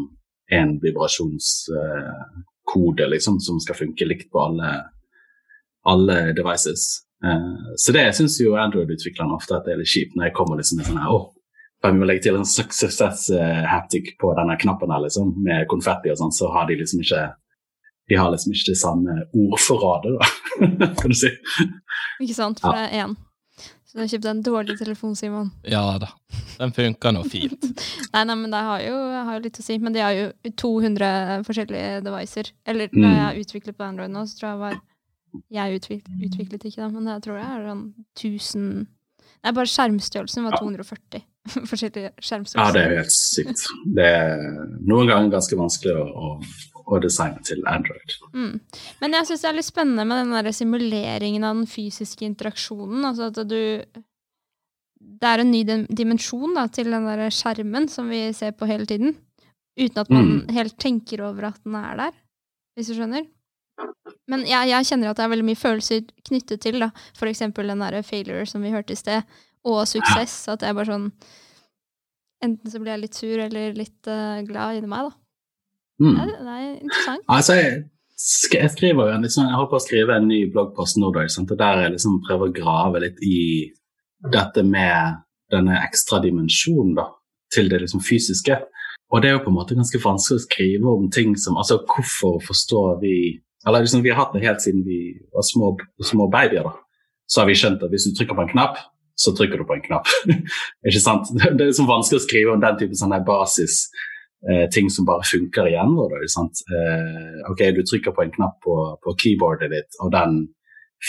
en 0.52 0.80
vibrasjonskode 0.82 3.08
liksom, 3.16 3.40
som 3.40 3.60
skal 3.64 3.76
funke 3.78 4.06
likt 4.08 4.32
på 4.34 4.42
alle, 4.42 4.70
alle 5.86 6.34
devices. 6.38 6.82
Eh, 7.26 7.54
så 7.78 7.92
det 7.96 8.16
syns 8.18 8.42
jo 8.42 8.56
Android-utviklerne 8.58 9.36
ofte 9.36 9.56
at 9.58 9.66
det 9.68 9.74
er 9.76 9.82
litt 9.84 9.94
kjipt 9.94 10.14
når 10.16 10.24
jeg 10.30 10.38
kommer 10.40 10.56
liksom 10.62 10.78
med 10.80 10.88
sånn 10.90 11.04
her 11.04 11.14
bare 11.80 11.96
vi 11.96 12.02
må 12.02 12.08
legge 12.10 12.26
til 12.26 12.36
en 12.36 12.48
success 12.48 13.22
eh, 13.32 13.64
haptic 13.72 14.06
på 14.20 14.28
denne 14.36 14.56
knappen 14.60 14.92
her, 14.92 15.02
liksom, 15.06 15.28
med 15.46 15.70
konfetti 15.72 16.12
og 16.12 16.20
sånn, 16.20 16.36
så 16.36 16.46
har 16.52 16.64
de 16.68 16.76
liksom 16.82 17.00
ikke 17.06 17.24
de 18.10 18.16
har 18.18 18.32
liksom 18.34 18.56
ikke 18.56 18.72
det 18.72 18.80
samme 18.82 19.16
ordforrådet, 19.38 20.16
da, 20.18 20.26
kan 21.00 21.10
du 21.14 21.18
si. 21.18 21.30
Ikke 22.20 22.36
sant? 22.36 22.60
For 22.60 22.74
det 22.74 22.88
er 22.88 23.06
én. 23.06 23.14
Så 23.90 23.98
du 23.98 24.04
har 24.04 24.10
kjøpt 24.12 24.26
en 24.30 24.42
dårlig 24.46 24.76
telefon, 24.78 25.16
Simon. 25.18 25.48
Ja 25.66 25.82
da, 25.98 26.12
den 26.60 26.74
funker 26.76 27.16
nå 27.16 27.24
fint. 27.26 27.64
Nei, 28.14 28.22
nei, 28.30 28.36
men 28.38 28.52
det 28.54 28.60
har 28.68 28.84
jo, 28.84 28.98
har 29.26 29.40
jo 29.40 29.42
litt 29.48 29.58
å 29.58 29.66
si. 29.66 29.80
Men 29.82 29.96
de 29.96 30.04
har 30.06 30.14
jo 30.14 30.28
200 30.62 31.42
forskjellige 31.48 32.04
devicer. 32.06 32.52
Eller 32.70 32.90
Mm. 32.94 33.02
når 33.02 33.10
jeg 33.16 33.24
har 33.26 33.40
utviklet 33.42 33.78
på 33.80 33.88
Android 33.88 34.14
nå, 34.14 34.26
så 34.30 34.38
tror 34.38 34.50
jeg 34.52 34.60
var 34.66 34.78
Jeg 35.54 35.76
utviklet, 35.80 36.22
utviklet 36.26 36.64
ikke 36.66 36.82
det, 36.82 36.92
men 36.94 37.06
jeg 37.14 37.22
tror 37.26 37.36
jeg 37.38 37.50
er 37.50 37.66
sånn 37.70 37.84
1000 38.18 38.88
Nei, 39.40 39.52
bare 39.56 39.70
skjermstørrelsen 39.72 40.44
var 40.48 40.58
240 40.58 41.22
forskjellige 41.70 42.10
Ja, 42.58 42.72
det 42.74 42.82
er 42.82 42.90
jo 42.92 42.98
helt 43.04 43.14
sykt. 43.16 43.62
Det 43.96 44.08
er 44.10 44.42
noen 44.90 45.08
ganger 45.08 45.30
ganske 45.38 45.56
vanskelig 45.58 45.96
å, 45.96 46.08
å, 46.10 46.79
å 46.96 47.02
designet 47.04 47.46
til 47.50 47.64
Android. 47.70 48.16
Mm. 48.34 48.60
Men 49.02 49.18
jeg 49.18 49.30
syns 49.30 49.44
det 49.44 49.50
er 49.50 49.58
litt 49.58 49.70
spennende 49.70 50.06
med 50.08 50.24
den 50.24 50.36
der 50.36 50.52
simuleringen 50.56 51.48
av 51.48 51.58
den 51.60 51.70
fysiske 51.70 52.26
interaksjonen. 52.28 53.04
Altså 53.10 53.30
at 53.30 53.42
du 53.50 53.60
Det 55.00 55.28
er 55.28 55.40
en 55.42 55.52
ny 55.52 55.64
dimensjon 55.88 56.56
da, 56.56 56.68
til 56.68 56.92
den 56.92 57.08
der 57.08 57.30
skjermen 57.32 57.88
som 57.88 58.10
vi 58.12 58.34
ser 58.36 58.52
på 58.52 58.68
hele 58.68 58.86
tiden. 58.86 59.16
Uten 59.80 60.02
at 60.02 60.10
man 60.12 60.32
helt 60.52 60.76
tenker 60.78 61.24
over 61.24 61.50
at 61.50 61.60
den 61.64 61.76
er 61.80 61.96
der, 61.96 62.16
hvis 62.76 62.92
du 62.92 62.98
skjønner. 62.98 63.28
Men 64.28 64.44
jeg, 64.44 64.70
jeg 64.70 64.88
kjenner 64.90 65.12
at 65.12 65.20
det 65.20 65.24
er 65.24 65.32
veldig 65.32 65.48
mye 65.48 65.60
følelser 65.60 66.02
knyttet 66.28 66.62
til 66.66 66.80
da. 66.84 66.90
eksempel 67.30 67.72
den 67.72 67.80
der 67.80 68.02
failure 68.04 68.46
som 68.46 68.62
vi 68.62 68.74
hørte 68.74 68.94
i 68.94 69.00
sted, 69.00 69.24
og 69.64 69.88
suksess. 69.88 70.50
At 70.52 70.60
det 70.60 70.70
er 70.70 70.76
bare 70.76 70.92
sånn 70.92 71.08
enten 72.44 72.72
så 72.72 72.80
blir 72.80 72.94
jeg 72.96 73.04
litt 73.04 73.18
sur 73.18 73.42
eller 73.44 73.76
litt 73.76 74.08
uh, 74.12 74.40
glad 74.48 74.80
inni 74.80 74.92
meg, 74.92 75.10
da. 75.10 75.29
Mm. 76.00 76.16
Det, 76.16 76.22
er, 76.24 76.36
det 76.44 76.58
er 76.58 76.68
interessant. 76.80 77.26
Altså, 77.36 77.56
jeg, 77.60 77.80
jeg 78.56 78.72
skriver 78.76 79.08
jo 79.08 79.16
en, 79.16 79.26
liksom, 79.28 79.48
jeg 79.48 79.60
håper 79.60 79.80
å 79.80 79.84
skrive 79.84 80.18
en 80.20 80.28
ny 80.32 80.42
bloggpost 80.54 81.00
nå, 81.00 81.12
da, 81.16 81.26
og 81.28 81.56
der 81.60 81.84
jeg 81.84 81.96
liksom 81.96 82.20
prøver 82.28 82.50
å 82.50 82.56
grave 82.56 83.04
litt 83.06 83.22
i 83.26 83.40
dette 84.32 84.64
med 84.68 85.22
denne 85.54 85.80
ekstra 85.86 86.20
dimensjonen 86.24 86.96
da, 86.98 87.08
til 87.54 87.72
det 87.72 87.82
liksom 87.84 88.04
fysiske. 88.06 88.60
Og 89.10 89.24
det 89.24 89.30
er 89.30 89.38
jo 89.38 89.46
på 89.46 89.52
en 89.52 89.58
måte 89.58 89.78
ganske 89.78 90.02
vanskelig 90.04 90.38
å 90.38 90.44
skrive 90.44 90.92
om 90.92 91.08
ting 91.10 91.32
som 91.40 91.56
Altså, 91.58 91.80
hvorfor 91.90 92.36
forstår 92.46 93.00
vi 93.02 93.40
Eller 93.66 93.82
liksom, 93.82 94.04
vi 94.06 94.12
har 94.14 94.20
hatt 94.20 94.36
det 94.36 94.44
helt 94.44 94.62
siden 94.62 94.84
vi 94.86 95.18
var 95.34 95.44
små, 95.44 95.74
små 96.06 96.30
babyer, 96.32 96.68
da. 96.68 96.76
Så 97.30 97.42
har 97.42 97.50
vi 97.50 97.58
skjønt 97.58 97.82
at 97.84 97.92
hvis 97.92 98.06
du 98.08 98.14
trykker 98.16 98.38
på 98.38 98.46
en 98.46 98.52
knapp, 98.54 98.78
så 99.20 99.34
trykker 99.36 99.60
du 99.60 99.66
på 99.68 99.76
en 99.76 99.84
knapp. 99.84 100.08
ikke 100.88 101.02
sant? 101.04 101.28
Det 101.34 101.50
er 101.50 101.58
liksom 101.66 101.90
vanskelig 101.90 102.22
å 102.22 102.24
skrive 102.24 102.54
om 102.54 102.64
den 102.64 102.78
type 102.80 102.96
sånn 102.98 103.18
basis 103.28 103.90
eh, 104.48 104.70
ting 104.74 104.90
som 104.94 105.08
bare 105.08 105.28
funker 105.28 105.68
igjen. 105.72 105.96
Eh, 105.98 107.52
ok, 107.52 107.66
du 107.76 107.84
trykker 107.84 108.16
på 108.16 108.26
en 108.26 108.36
knapp 108.36 108.60
på, 108.66 108.76
på, 109.04 109.16
keyboardet 109.24 109.72
ditt, 109.74 110.00
og 110.04 110.14
den 110.16 110.42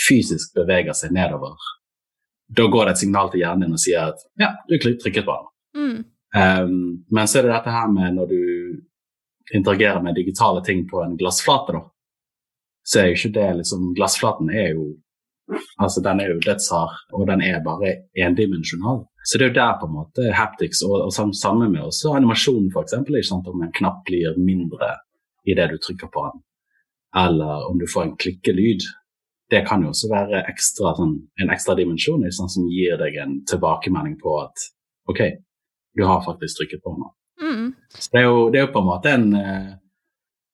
fysisk 0.07 0.55
beveger 0.57 0.97
seg 0.97 1.13
nedover. 1.15 1.55
Da 2.51 2.67
går 2.67 2.87
det 2.87 2.95
et 2.95 3.03
signal 3.05 3.31
til 3.31 3.43
hjernen 3.43 3.67
din 3.67 3.77
og 3.77 3.83
sier 3.83 4.11
at 4.11 4.23
ja, 4.39 4.53
du 4.67 4.77
trykket 4.79 5.27
på 5.27 5.37
den. 5.37 5.51
Mm. 5.81 5.99
Um, 6.31 6.75
men 7.11 7.27
så 7.27 7.39
er 7.39 7.47
det 7.47 7.53
dette 7.53 7.73
her 7.75 7.87
med 7.91 8.15
når 8.15 8.29
du 8.31 8.41
interagerer 9.55 10.03
med 10.03 10.15
digitale 10.15 10.63
ting 10.63 10.85
på 10.87 11.01
en 11.03 11.17
glassflate, 11.19 11.75
da. 11.75 11.81
Så 12.87 12.99
er 12.99 13.09
jo 13.11 13.17
ikke 13.19 13.35
det 13.35 13.49
liksom 13.59 13.91
Glassflaten 13.93 14.49
er 14.49 14.71
jo 14.75 14.91
Altså, 15.83 15.99
den 15.99 16.19
er 16.19 16.29
jo 16.31 16.39
dødshard, 16.39 16.93
og 17.11 17.27
den 17.27 17.41
er 17.43 17.63
bare 17.63 17.89
endimensjonal. 18.15 19.01
Så 19.23 19.37
det 19.37 19.45
er 19.45 19.51
jo 19.51 19.57
der 19.59 19.75
på 19.79 19.87
en 19.87 19.97
måte 19.99 20.31
haptics, 20.33 20.81
og, 20.87 20.95
og 21.07 21.35
sammen 21.37 21.71
med 21.73 21.83
også 21.83 22.15
animasjon 22.17 22.71
f.eks. 22.71 22.95
Om 23.31 23.61
en 23.61 23.75
knapp 23.77 24.01
blir 24.07 24.37
mindre 24.41 24.95
idet 25.45 25.69
du 25.71 25.77
trykker 25.81 26.09
på 26.13 26.25
den, 26.27 26.41
eller 27.17 27.67
om 27.69 27.79
du 27.81 27.87
får 27.89 28.07
en 28.07 28.17
klikkelyd. 28.17 28.87
Det 29.51 29.65
kan 29.67 29.83
jo 29.83 29.91
også 29.91 30.09
være 30.11 30.45
ekstra, 30.47 30.93
sånn, 30.95 31.17
en 31.41 31.51
ekstra 31.53 31.75
dimensjon 31.75 32.23
sånn, 32.31 32.49
som 32.49 32.69
gir 32.71 32.97
deg 33.01 33.17
en 33.19 33.39
tilbakemelding 33.49 34.15
på 34.21 34.37
at 34.45 34.69
OK, 35.11 35.21
du 35.97 36.05
har 36.07 36.23
faktisk 36.23 36.61
trykket 36.61 36.83
på 36.85 36.93
den. 36.95 37.09
Mm. 37.41 37.67
Så 37.97 38.13
det 38.13 38.21
er, 38.21 38.27
jo, 38.29 38.45
det 38.53 38.61
er, 38.61 38.67
jo, 38.67 38.73
på 38.73 38.83
en 38.83 38.89
måte 38.89 39.15
en 39.17 39.29
uh, 39.35 39.71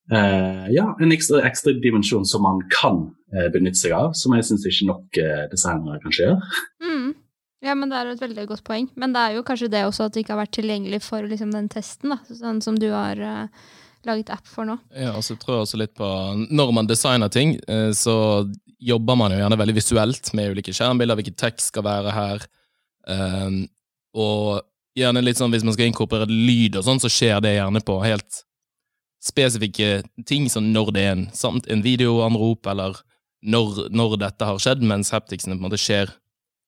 Uh, 0.07 0.71
ja, 0.71 0.85
en 1.03 1.11
ekstra, 1.11 1.41
ekstra, 1.43 1.73
dimensjon 1.83 2.23
som 2.25 2.45
man 2.45 2.61
kan 2.71 3.01
uh, 3.35 3.47
benytte 3.51 3.75
seg 3.75 3.91
av, 3.91 4.13
som 4.15 4.31
jeg 4.37 4.45
syns 4.47 4.63
ikke 4.69 4.85
nok 4.87 5.19
uh, 5.19 5.41
designere 5.51 5.99
kanskje 5.99 6.29
gjør. 6.29 6.61
Mm. 6.79 7.09
Ja, 7.67 7.75
men 7.75 7.91
det 7.91 7.99
er 7.99 8.13
et 8.13 8.21
veldig 8.23 8.45
godt 8.47 8.63
poeng. 8.67 8.87
Men 8.95 9.11
det 9.15 9.23
er 9.23 9.35
jo 9.35 9.43
kanskje 9.47 9.67
det 9.73 9.83
også 9.87 10.07
at 10.07 10.15
det 10.15 10.23
ikke 10.23 10.37
har 10.37 10.45
vært 10.45 10.55
tilgjengelig 10.55 11.01
for 11.03 11.27
liksom, 11.27 11.51
den 11.51 11.67
testen, 11.71 12.13
da, 12.15 12.21
sånn 12.31 12.61
som 12.63 12.77
du 12.79 12.87
har 12.93 13.19
laget 14.07 14.31
app 14.31 14.47
for 14.47 14.67
nå. 14.69 14.77
Ja, 14.95 15.11
og 15.17 15.25
så 15.27 15.35
tror 15.35 15.57
jeg 15.57 15.65
også 15.65 15.79
litt 15.81 15.93
på 15.97 16.07
Når 16.47 16.71
man 16.71 16.87
designer 16.87 17.27
ting, 17.33 17.57
så 17.97 18.15
jobber 18.79 19.17
man 19.19 19.33
jo 19.33 19.41
gjerne 19.41 19.59
veldig 19.59 19.75
visuelt 19.75 20.31
med 20.37 20.53
ulike 20.53 20.73
skjermbilder, 20.75 21.17
hvilken 21.19 21.37
tekst 21.39 21.73
skal 21.73 21.85
være 21.87 22.15
her, 22.15 22.47
og 24.17 24.61
gjerne 24.97 25.23
litt 25.23 25.39
sånn 25.39 25.53
hvis 25.53 25.65
man 25.65 25.75
skal 25.75 25.89
inkorporere 25.89 26.29
lyd 26.31 26.77
og 26.79 26.85
sånn, 26.87 27.01
så 27.01 27.11
skjer 27.11 27.41
det 27.43 27.57
gjerne 27.57 27.81
på 27.85 27.97
helt 28.05 28.43
spesifikke 29.23 30.01
ting, 30.29 30.47
som 30.49 30.69
når 30.71 30.93
det 30.93 31.03
er 31.03 31.15
en, 31.17 31.27
en 31.73 31.83
videoanrop, 31.83 32.69
eller 32.69 33.01
når, 33.45 33.87
når, 33.93 34.17
dette 34.21 34.47
har 34.49 34.61
skjedd, 34.61 34.85
mens 34.85 35.11
hapticsene 35.13 35.57
på 35.57 35.61
en 35.61 35.67
måte 35.67 35.81
skjer 35.81 36.13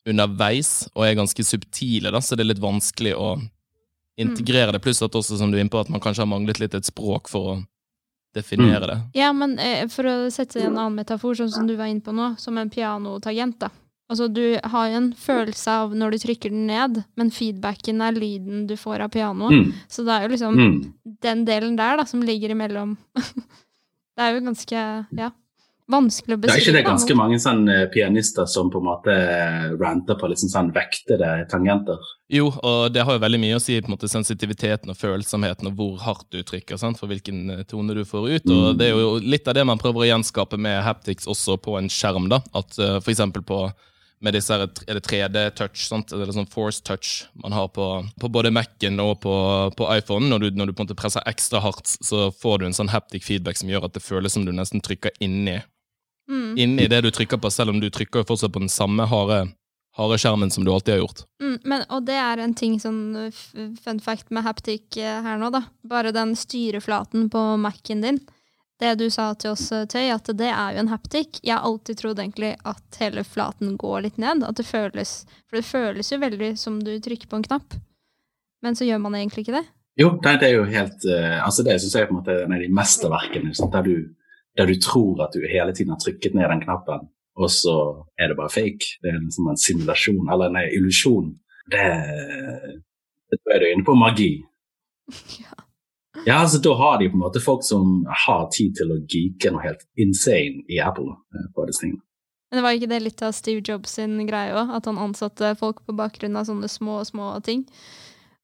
underveis 0.08 0.88
og 0.96 1.06
er 1.06 1.18
ganske 1.20 1.44
subtile, 1.44 2.12
da, 2.13 2.22
så 2.22 2.36
det 2.38 2.46
er 2.46 2.53
litt 2.53 2.63
vanskelig 2.63 3.15
å 3.20 3.34
integrere 4.20 4.72
det. 4.75 4.82
Pluss 4.84 5.01
at 5.06 5.15
også, 5.15 5.38
som 5.39 5.51
du 5.51 5.58
er 5.58 5.63
inne 5.63 5.72
på, 5.74 5.79
at 5.79 5.89
man 5.91 6.01
kanskje 6.03 6.25
har 6.25 6.32
manglet 6.32 6.60
litt 6.60 6.74
et 6.75 6.88
språk 6.88 7.29
for 7.32 7.53
å 7.53 7.58
definere 8.36 8.88
det. 8.88 8.98
Ja, 9.18 9.32
men 9.34 9.58
eh, 9.60 9.88
for 9.89 10.06
å 10.06 10.15
sette 10.34 10.62
en 10.62 10.75
annen 10.77 11.00
metafor, 11.00 11.36
sånn 11.39 11.51
som 11.51 11.68
du 11.70 11.75
var 11.79 11.89
inne 11.89 12.03
på 12.06 12.13
nå, 12.15 12.34
som 12.41 12.58
en 12.62 12.70
pianotagent, 12.70 13.60
da. 13.63 13.72
Altså, 14.10 14.25
du 14.34 14.58
har 14.58 14.88
jo 14.89 14.98
en 14.98 15.12
følelse 15.13 15.74
av 15.84 15.91
når 15.94 16.15
du 16.15 16.18
trykker 16.24 16.50
den 16.50 16.65
ned, 16.65 17.03
men 17.20 17.29
feedbacken 17.29 18.01
er 18.01 18.15
lyden 18.18 18.63
du 18.70 18.74
får 18.77 19.03
av 19.06 19.12
pianoet. 19.13 19.53
Mm. 19.53 19.74
Så 19.88 20.01
det 20.08 20.15
er 20.15 20.25
jo 20.25 20.32
liksom 20.34 20.56
Mm. 20.58 20.94
den 21.22 21.44
delen 21.46 21.75
der 21.77 21.98
da, 22.01 22.06
som 22.10 22.24
ligger 22.25 22.50
imellom 22.50 22.98
Det 24.18 24.25
er 24.25 24.34
jo 24.34 24.41
ganske 24.44 24.79
ja, 25.15 25.29
vanskelig 25.89 26.38
å 26.38 26.41
Det 26.41 26.51
er 26.53 26.62
ikke 26.62 26.75
det 26.75 26.86
ganske 26.86 27.15
mange 27.17 27.39
sånn, 27.41 27.63
eh, 27.69 27.86
pianister 27.91 28.48
som 28.50 28.69
på 28.72 28.81
en 28.81 28.88
måte 28.88 29.15
ranter 29.79 30.17
på 30.19 30.29
liksom 30.31 30.51
sånn 30.53 30.72
vektede 30.75 31.48
tangenter? 31.51 31.98
Jo, 32.29 32.51
og 32.51 32.93
det 32.93 33.03
har 33.03 33.17
jo 33.17 33.24
veldig 33.24 33.41
mye 33.41 33.58
å 33.58 33.63
si 33.63 33.79
på 33.81 33.89
en 33.89 33.96
måte 33.98 34.12
sensitiviteten 34.12 34.93
og 34.93 35.00
følsomheten 35.00 35.72
og 35.72 35.77
hvor 35.79 35.98
hardt 36.05 36.29
du 36.29 36.43
trykker, 36.43 36.77
sant? 36.77 37.00
for 37.01 37.10
hvilken 37.10 37.50
eh, 37.58 37.63
tone 37.69 37.98
du 37.98 38.03
får 38.05 38.29
ut. 38.29 38.50
Og 38.53 38.77
det 38.77 38.89
er 38.89 38.98
jo 38.98 39.17
litt 39.19 39.48
av 39.50 39.58
det 39.58 39.65
man 39.65 39.81
prøver 39.81 40.05
å 40.05 40.10
gjenskape 40.12 40.60
med 40.62 40.84
haptics 40.86 41.29
også 41.29 41.58
på 41.58 41.77
en 41.79 41.89
skjerm. 41.89 42.29
da, 42.29 42.43
at 42.53 42.77
uh, 42.79 43.00
for 43.01 43.41
på 43.41 43.62
med 44.19 44.36
disse 44.36 44.51
her, 44.51 44.65
er 44.88 44.98
det 44.98 45.05
3D-touch, 45.08 45.86
eller 45.96 46.34
sånn 46.36 46.50
force 46.51 46.84
touch 46.84 47.24
man 47.39 47.55
har 47.55 47.69
på, 47.72 47.86
på 48.19 48.31
både 48.31 48.51
Mac-en 48.51 49.00
og 49.00 49.22
på, 49.24 49.34
på 49.79 49.88
iPhone. 49.96 50.27
Når 50.27 50.43
du, 50.43 50.50
når 50.60 50.69
du 50.69 50.74
på 50.75 50.84
en 50.84 50.89
måte 50.89 51.00
presser 51.00 51.24
ekstra 51.29 51.62
hardt, 51.63 51.88
så 51.88 52.27
får 52.36 52.60
du 52.60 52.67
en 52.67 52.75
sånn 52.75 52.91
haptic 52.91 53.24
feedback 53.24 53.60
som 53.60 53.72
gjør 53.72 53.88
at 53.88 53.96
det 53.96 54.03
føles 54.03 54.36
som 54.36 54.43
du 54.48 54.51
nesten 54.55 54.84
trykker 54.84 55.15
inni, 55.24 55.60
Mm. 56.29 56.57
inni 56.57 56.88
det 56.88 57.01
du 57.01 57.09
trykker 57.12 57.41
på, 57.41 57.50
selv 57.50 57.74
om 57.74 57.79
du 57.81 57.89
trykker 57.89 58.27
fortsatt 58.27 58.53
på 58.53 58.62
den 58.62 58.69
samme 58.69 59.07
harde, 59.09 59.39
harde 59.98 60.17
skjermen 60.21 60.51
som 60.53 60.65
du 60.65 60.71
alltid 60.71 60.93
har 60.93 61.00
gjort. 61.03 61.24
Mm, 61.41 61.55
men, 61.63 61.86
og 61.89 62.03
det 62.05 62.17
er 62.21 62.43
en 62.43 62.53
ting 62.53 62.79
sånn 62.79 63.01
uh, 63.17 63.39
fun 63.83 64.01
fact 64.03 64.29
med 64.29 64.45
haptic 64.45 64.98
eh, 65.01 65.24
her 65.25 65.39
nå, 65.41 65.50
da. 65.55 65.63
Bare 65.81 66.13
den 66.13 66.36
styreflaten 66.38 67.31
på 67.33 67.45
Mac-en 67.57 68.05
din. 68.05 68.21
Det 68.79 68.93
du 68.95 69.09
sa 69.12 69.33
til 69.36 69.51
oss, 69.51 69.71
eh, 69.75 69.86
Tøy, 69.86 70.07
at 70.13 70.29
det 70.39 70.48
er 70.48 70.75
jo 70.75 70.83
en 70.86 70.91
haptic. 70.93 71.41
Jeg 71.43 71.51
har 71.51 71.65
alltid 71.67 72.00
trodd 72.00 72.21
egentlig 72.21 72.53
at 72.63 73.00
hele 73.01 73.25
flaten 73.27 73.75
går 73.77 74.05
litt 74.05 74.21
ned. 74.21 74.45
At 74.48 74.55
det 74.55 74.67
føles 74.69 75.25
For 75.50 75.59
det 75.59 75.67
føles 75.67 76.12
jo 76.13 76.21
veldig 76.21 76.53
som 76.57 76.79
du 76.83 76.93
trykker 76.95 77.27
på 77.27 77.41
en 77.41 77.43
knapp. 77.50 77.75
Men 78.63 78.77
så 78.79 78.88
gjør 78.88 79.01
man 79.03 79.17
egentlig 79.19 79.43
ikke 79.43 79.57
det. 79.57 79.65
Jo, 80.00 80.13
det, 80.24 80.38
det 80.39 80.48
er 80.48 80.55
jo 80.55 80.63
helt 80.69 81.03
uh, 81.12 81.43
altså 81.43 81.63
Det 81.67 81.75
syns 81.81 81.95
jeg 81.95 82.05
er 82.05 82.07
på 82.07 82.15
en 82.15 82.21
måte 82.21 82.38
en 82.45 82.55
av 82.55 82.63
de 82.63 82.69
mesterverkene. 82.71 83.51
sant, 83.55 83.75
Der 83.75 83.83
du, 83.83 84.15
der 84.60 84.68
du 84.68 84.75
tror 84.84 85.24
at 85.24 85.34
du 85.34 85.39
hele 85.48 85.72
tiden 85.74 85.94
har 85.96 86.01
trykket 86.04 86.36
ned 86.36 86.50
den 86.51 86.62
knappen, 86.66 87.08
og 87.39 87.50
så 87.56 87.75
er 88.20 88.28
det 88.34 88.36
bare 88.38 88.51
fake. 88.51 88.98
Det 89.01 89.13
er 89.13 89.20
liksom 89.24 89.48
en 89.54 89.58
simulasjon, 89.63 90.28
eller 90.34 90.51
en 90.51 90.60
illusjon. 90.75 91.30
Det, 91.72 91.86
det 93.32 93.39
er 93.56 93.63
du 93.63 93.68
inne 93.72 93.86
på 93.88 93.96
magi. 93.98 94.32
Ja. 95.39 95.56
Ja, 96.25 96.36
altså 96.44 96.60
Da 96.62 96.74
har 96.75 96.98
de 97.00 97.08
på 97.10 97.16
en 97.16 97.22
måte 97.22 97.39
folk 97.39 97.62
som 97.63 98.01
har 98.25 98.50
tid 98.51 98.74
til 98.75 98.89
å 98.92 98.98
geeke 99.08 99.51
noe 99.54 99.62
helt 99.63 99.86
insane 99.98 100.66
i 100.68 100.80
Apple. 100.84 101.13
eh, 101.34 101.46
på 101.56 101.63
disse 101.70 101.86
tingene. 101.86 102.01
Men 102.51 102.58
det 102.60 102.63
var 102.66 102.75
ikke 102.75 102.89
det 102.92 103.00
litt 103.06 103.22
av 103.24 103.32
Steve 103.38 103.62
Jobs 103.63 103.94
sin 103.96 104.18
greie 104.28 104.51
òg? 104.58 104.74
At 104.75 104.89
han 104.89 104.98
ansatte 105.00 105.54
folk 105.58 105.80
på 105.86 105.96
bakgrunn 105.96 106.36
av 106.36 106.48
sånne 106.50 106.68
små, 106.68 106.98
små 107.08 107.30
ting? 107.46 107.63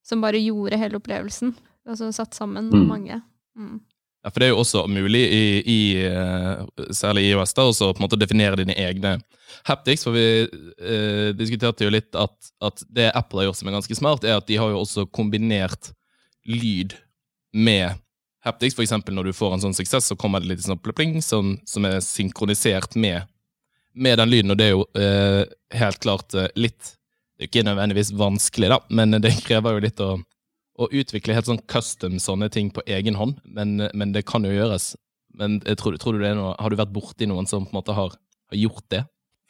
Som 0.05 0.22
bare 0.24 0.39
gjorde 0.39 0.77
hele 0.79 1.01
opplevelsen? 1.01 1.55
Altså 1.89 2.12
satt 2.15 2.38
sammen 2.38 2.69
Mm. 2.72 2.88
mange. 2.88 3.22
Mm. 3.57 3.81
Ja, 4.25 4.32
for 4.34 4.41
det 4.41 4.48
er 4.48 4.55
jo 4.55 4.62
også 4.63 4.88
mulig, 4.89 5.22
i, 5.22 5.41
i, 5.70 5.82
eh, 6.01 6.86
særlig 6.98 7.27
i 7.27 7.34
iOS, 7.36 7.51
da, 7.53 7.67
også 7.70 7.91
på 7.94 8.01
en 8.01 8.05
måte 8.08 8.17
definere 8.17 8.58
dine 8.58 8.74
egne 8.74 9.20
haptics. 9.67 10.08
For 10.08 10.17
vi 10.17 10.24
eh, 10.41 11.29
diskuterte 11.38 11.86
jo 11.86 11.91
litt 11.94 12.17
at, 12.17 12.34
at 12.65 12.82
det 12.89 13.12
Apple 13.13 13.44
har 13.44 13.51
gjort 13.51 13.60
som 13.62 13.70
er 13.70 13.77
ganske 13.77 14.00
smart, 14.00 14.25
er 14.25 14.39
at 14.39 14.48
de 14.50 14.58
har 14.58 14.74
jo 14.74 14.82
også 14.82 15.05
kombinert 15.13 15.91
lyd 16.50 16.98
med 17.53 18.01
haptics. 18.46 18.74
For 18.74 18.82
eksempel 18.86 19.13
når 19.13 19.29
du 19.29 19.38
får 19.38 19.53
en 19.53 19.67
sånn 19.67 19.77
suksess, 19.77 20.10
så 20.10 20.17
kommer 20.17 20.41
det 20.41 20.55
litt 20.55 20.65
sånn 20.65 20.82
pling 20.82 21.20
som, 21.22 21.60
som 21.70 21.86
er 21.86 22.01
synkronisert 22.01 22.98
med, 22.98 23.29
med 23.94 24.17
den 24.17 24.34
lyden, 24.34 24.55
og 24.55 24.58
det 24.58 24.72
er 24.72 24.74
jo 24.74 24.88
eh, 24.98 25.41
helt 25.77 26.01
klart 26.01 26.34
eh, 26.34 26.50
litt 26.58 26.96
Det 27.36 27.46
er 27.46 27.50
ikke 27.51 27.67
nødvendigvis 27.67 28.13
vanskelig, 28.15 28.70
da, 28.72 28.82
men 28.89 29.20
det 29.22 29.38
krever 29.46 29.75
jo 29.75 29.86
litt 29.86 30.01
å 30.01 30.15
å 30.75 30.89
utvikle 30.91 31.36
helt 31.36 31.48
sånn 31.48 31.63
custom 31.72 32.20
sånne 32.20 32.50
ting 32.51 32.70
på 32.74 32.84
egen 32.88 33.15
hånd, 33.20 33.39
men, 33.44 33.88
men 33.94 34.12
det 34.15 34.25
kan 34.27 34.44
jo 34.44 34.53
gjøres. 34.53 34.94
Men 35.36 35.60
tror, 35.79 35.98
tror 36.00 36.15
du 36.15 36.24
det 36.24 36.32
er 36.32 36.38
noe, 36.39 36.53
Har 36.60 36.72
du 36.72 36.77
vært 36.79 36.94
borti 36.96 37.27
noen 37.27 37.48
som 37.48 37.65
på 37.65 37.74
en 37.74 37.79
måte 37.82 37.96
har, 37.96 38.13
har 38.51 38.60
gjort 38.60 38.86
det? 38.91 39.01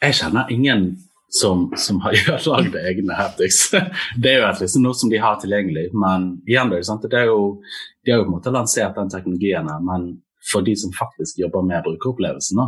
Jeg 0.02 0.18
kjenner 0.18 0.50
ingen 0.52 0.88
som, 1.28 1.66
som 1.76 2.00
har 2.04 2.16
lagd 2.50 2.76
egne 2.76 3.16
haptics. 3.18 3.70
Det 4.22 4.32
er 4.32 4.40
jo 4.40 4.48
et, 4.48 4.62
liksom, 4.62 4.84
noe 4.86 4.98
som 4.98 5.10
de 5.12 5.20
har 5.22 5.38
tilgjengelig, 5.42 5.88
men 5.94 6.36
igjen, 6.48 6.70
det 6.72 7.12
er, 7.12 7.30
jo, 7.30 7.62
de 8.04 8.12
har 8.12 8.22
jo 8.22 8.26
på 8.26 8.32
en 8.32 8.36
måte 8.38 8.54
lansert 8.54 8.98
den 8.98 9.10
teknologien, 9.12 9.70
her, 9.70 9.82
men 9.82 10.12
for 10.46 10.66
de 10.66 10.76
som 10.78 10.94
faktisk 10.94 11.40
jobber 11.42 11.64
med 11.66 11.82
brukeropplevelsen, 11.86 12.62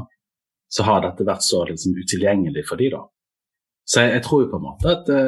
så 0.68 0.84
har 0.84 1.04
dette 1.04 1.26
vært 1.26 1.46
så 1.46 1.62
liksom, 1.68 1.94
utilgjengelig 1.96 2.66
for 2.68 2.80
de 2.80 2.90
da. 2.96 3.04
Så 3.88 4.02
jeg, 4.02 4.18
jeg 4.18 4.24
tror 4.26 4.42
jo 4.42 4.50
på 4.50 4.58
en 4.58 4.66
måte 4.66 4.90
at 4.92 5.06
det, 5.08 5.20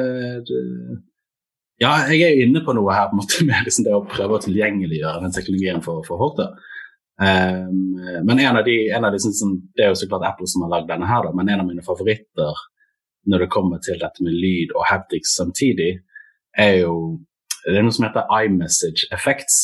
Ja, 1.81 1.95
jeg 2.11 2.21
er 2.21 2.35
jo 2.35 2.45
inne 2.45 2.61
på 2.61 2.75
noe 2.77 2.93
her 2.93 3.07
på 3.09 3.17
en 3.17 3.21
måte 3.23 3.45
med 3.49 3.65
liksom, 3.65 3.87
det 3.87 3.95
å 3.97 4.03
prøve 4.05 4.37
å 4.37 4.43
tilgjengeliggjøre 4.43 5.23
den 5.23 5.33
teknologien 5.35 5.81
for, 5.85 6.03
for 6.07 6.21
Horta. 6.21 6.51
Um, 7.21 7.97
men 8.25 8.39
en 8.41 8.57
av 8.57 8.65
de, 8.65 8.75
en 8.89 9.05
av 9.05 9.13
de 9.13 9.19
som, 9.21 9.33
som, 9.37 9.49
Det 9.77 9.83
er 9.85 9.91
jo 9.91 9.97
så 9.99 10.07
klart 10.09 10.23
Apple 10.25 10.47
som 10.49 10.63
har 10.65 10.71
lagd 10.71 10.87
denne 10.89 11.05
her, 11.05 11.25
da, 11.27 11.33
men 11.37 11.51
en 11.53 11.61
av 11.61 11.67
mine 11.67 11.83
favoritter 11.85 12.63
når 13.29 13.43
det 13.43 13.51
kommer 13.53 13.81
til 13.85 13.99
dette 14.01 14.23
med 14.25 14.33
lyd 14.33 14.71
og 14.73 14.87
haptics 14.89 15.35
samtidig, 15.37 15.91
er 16.57 16.81
jo 16.81 16.95
Det 17.61 17.77
er 17.77 17.83
noe 17.85 17.93
som 17.93 18.07
heter 18.07 18.25
iMessage 18.41 19.05
Effects. 19.13 19.57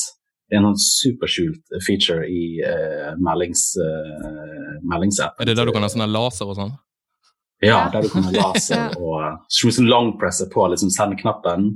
Det 0.46 0.54
er 0.54 0.62
en 0.62 0.78
superskjult 0.78 1.80
feature 1.82 2.28
i 2.30 2.60
uh, 2.62 3.16
meldings, 3.18 3.64
uh, 3.82 4.76
meldingsappen. 4.86 5.42
Er 5.42 5.50
det 5.50 5.56
der 5.58 5.66
du 5.66 5.74
kan 5.74 5.82
ha 5.82 5.90
sånne 5.90 6.06
laser 6.06 6.46
og 6.46 6.60
sånn? 6.60 6.76
Ja, 7.66 7.88
der 7.90 8.06
du 8.06 8.12
kan 8.14 8.28
ha 8.30 8.36
laser 8.36 8.94
og 9.02 9.18
uh, 9.18 9.82
long 9.90 10.14
presser 10.22 10.46
på 10.54 10.68
liksom 10.70 10.94
send-knappen, 10.94 11.72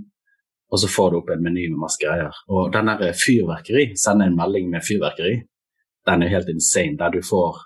og 0.71 0.79
så 0.79 0.87
får 0.87 1.09
du 1.11 1.17
opp 1.19 1.31
en 1.33 1.43
meny 1.43 1.65
med 1.69 1.81
masse 1.81 1.99
greier. 2.01 2.35
Og 2.47 2.71
den 2.73 2.87
der 2.87 3.17
fyrverkeri, 3.17 3.91
sende 3.99 4.29
en 4.29 4.37
melding 4.37 4.69
med 4.71 4.85
fyrverkeri, 4.87 5.41
den 6.07 6.23
er 6.23 6.31
helt 6.31 6.49
insane. 6.49 6.97
Der 6.99 7.11
du 7.11 7.21
får 7.21 7.59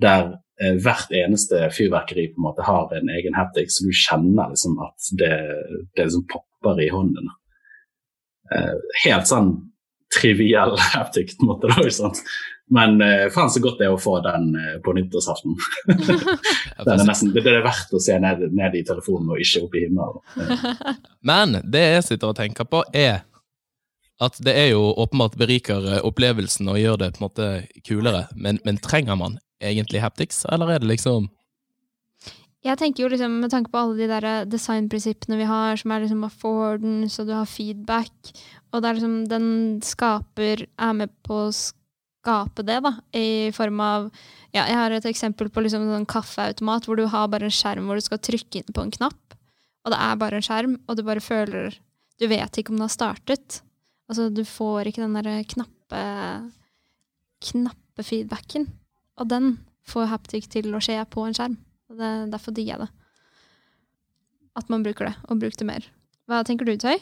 Der 0.00 0.30
eh, 0.62 0.76
hvert 0.80 1.10
eneste 1.12 1.68
fyrverkeri 1.76 2.30
på 2.32 2.38
en 2.38 2.44
måte 2.46 2.64
har 2.64 2.88
en 2.96 3.10
egen 3.12 3.34
haptic, 3.36 3.68
så 3.68 3.84
du 3.84 3.92
kjenner 3.92 4.48
liksom 4.48 4.78
at 4.80 5.10
det, 5.20 5.34
det 5.96 6.06
liksom 6.06 6.24
popper 6.30 6.80
i 6.80 6.88
hånden. 6.88 7.28
Eh, 8.54 8.78
helt 9.04 9.28
sånn 9.28 9.50
triviell 10.16 10.72
haptic 10.94 11.36
på 11.36 11.44
en 11.44 11.50
måte. 11.50 11.68
Da? 11.68 12.10
Men 12.70 13.00
uh, 13.02 13.26
faen 13.34 13.50
så 13.50 13.62
godt 13.62 13.80
det 13.80 13.88
er 13.88 13.94
å 13.94 14.00
få 14.00 14.18
den 14.22 14.52
uh, 14.54 14.76
på 14.84 14.94
nyttårsaften. 14.94 15.56
den 15.90 16.92
er 16.94 17.08
nesten, 17.08 17.32
det, 17.34 17.42
det 17.46 17.56
er 17.58 17.66
verdt 17.66 17.96
å 17.96 18.02
se 18.02 18.18
ned, 18.22 18.46
ned 18.54 18.76
i 18.78 18.84
telefonen 18.86 19.32
og 19.34 19.42
ikke 19.42 19.64
opp 19.66 19.74
i 19.74 19.82
himmelen. 19.86 20.22
Men 21.30 21.58
det 21.66 21.82
jeg 21.86 22.06
sitter 22.12 22.30
og 22.30 22.38
tenker 22.38 22.68
på, 22.70 22.84
er 22.94 23.24
at 24.20 24.36
det 24.44 24.52
er 24.52 24.70
jo 24.74 24.82
åpenbart 25.00 25.36
beriker 25.40 25.86
eh, 25.88 26.02
opplevelsen 26.04 26.68
og 26.68 26.78
gjør 26.80 26.98
det 27.00 27.12
på 27.14 27.22
en 27.22 27.26
måte 27.26 27.50
kulere, 27.88 28.26
men, 28.36 28.60
men, 28.66 28.80
trenger 28.84 29.16
man 29.16 29.38
egentlig 29.64 30.02
haptics, 30.04 30.44
eller 30.52 30.74
er 30.74 30.82
det 30.82 30.90
liksom 30.90 31.30
Jeg 32.60 32.76
tenker 32.76 33.06
jo 33.06 33.08
liksom, 33.08 33.38
med 33.40 33.52
tanke 33.52 33.72
på 33.72 33.80
alle 33.80 33.96
de 33.96 34.08
der 34.10 34.44
designprinsippene 34.44 35.38
vi 35.40 35.48
har, 35.48 35.80
som 35.80 35.94
er 35.94 36.04
liksom 36.04 36.26
affordance, 36.28 37.16
og 37.16 37.30
du 37.30 37.32
har 37.32 37.48
feedback, 37.48 38.12
og 38.70 38.82
det 38.82 38.90
er 38.90 38.98
liksom 38.98 39.16
den 39.32 39.48
skaper 39.84 40.66
er 40.68 40.98
med 40.98 41.14
på 41.24 41.46
å 41.46 41.52
skape 42.20 42.64
det, 42.68 42.78
da, 42.84 42.94
i 43.16 43.50
form 43.56 43.80
av 43.84 44.10
Ja, 44.50 44.64
jeg 44.66 44.76
har 44.76 44.92
et 44.92 45.06
eksempel 45.06 45.48
på 45.52 45.62
liksom 45.62 45.84
en 45.94 46.06
kaffeautomat 46.10 46.86
hvor 46.88 46.98
du 46.98 47.04
har 47.08 47.28
bare 47.30 47.46
en 47.48 47.54
skjerm 47.54 47.86
hvor 47.86 48.00
du 48.00 48.04
skal 48.04 48.18
trykke 48.18 48.60
inn 48.60 48.74
på 48.74 48.82
en 48.82 48.94
knapp, 48.94 49.36
og 49.84 49.94
det 49.94 50.00
er 50.04 50.20
bare 50.20 50.40
en 50.40 50.44
skjerm, 50.44 50.78
og 50.86 50.98
du 50.98 51.04
bare 51.06 51.24
føler 51.24 51.78
Du 52.20 52.26
vet 52.28 52.58
ikke 52.58 52.74
om 52.74 52.76
det 52.76 52.84
har 52.84 52.92
startet. 52.92 53.62
Altså, 54.10 54.26
du 54.28 54.42
får 54.44 54.90
ikke 54.90 55.00
den 55.00 55.14
derre 55.16 55.38
knappe 55.48 56.00
knappe 57.40 58.04
feedbacken. 58.04 58.68
Og 59.20 59.28
den 59.30 59.54
får 59.88 60.10
haptic 60.12 60.48
til 60.52 60.74
å 60.74 60.82
skje 60.82 60.98
på 61.10 61.24
en 61.26 61.36
skjerm. 61.36 61.56
Og 61.90 61.98
det, 61.98 62.10
derfor 62.32 62.54
digger 62.56 62.76
jeg 62.76 62.84
det. 62.84 62.90
At 64.60 64.68
man 64.72 64.84
bruker 64.84 65.08
det, 65.08 65.14
og 65.28 65.40
bruker 65.40 65.62
det 65.62 65.68
mer. 65.68 65.88
Hva 66.28 66.42
tenker 66.46 66.68
du, 66.68 66.74
Tøy? 66.76 67.00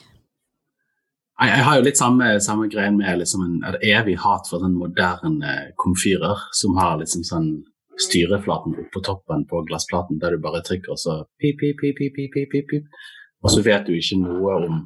Jeg 1.38 1.64
har 1.64 1.76
jo 1.78 1.84
litt 1.86 1.98
samme, 2.00 2.32
samme 2.42 2.66
greien 2.66 2.96
med 2.98 3.20
liksom 3.20 3.44
en, 3.44 3.58
et 3.68 3.82
evig 3.92 4.16
hat 4.24 4.48
for 4.50 4.64
den 4.64 4.74
moderne 4.74 5.52
komfyrer 5.78 6.40
som 6.58 6.74
har 6.80 6.96
liksom 6.98 7.22
sånn 7.26 7.50
styreflaten 7.98 8.74
på 8.94 9.02
toppen 9.06 9.44
på 9.50 9.62
glassplaten 9.68 10.18
der 10.22 10.34
du 10.34 10.42
bare 10.42 10.62
trykker, 10.66 10.94
og 10.94 10.98
så 10.98 11.14
pip, 11.38 11.58
pip, 11.60 11.78
pip, 11.80 11.98
pip, 11.98 12.14
pip, 12.34 12.50
pip, 12.50 12.66
pip. 12.70 12.98
Og 13.42 13.52
så 13.54 13.62
vet 13.62 13.86
du 13.86 13.94
ikke 13.94 14.18
noe 14.22 14.56
om 14.66 14.80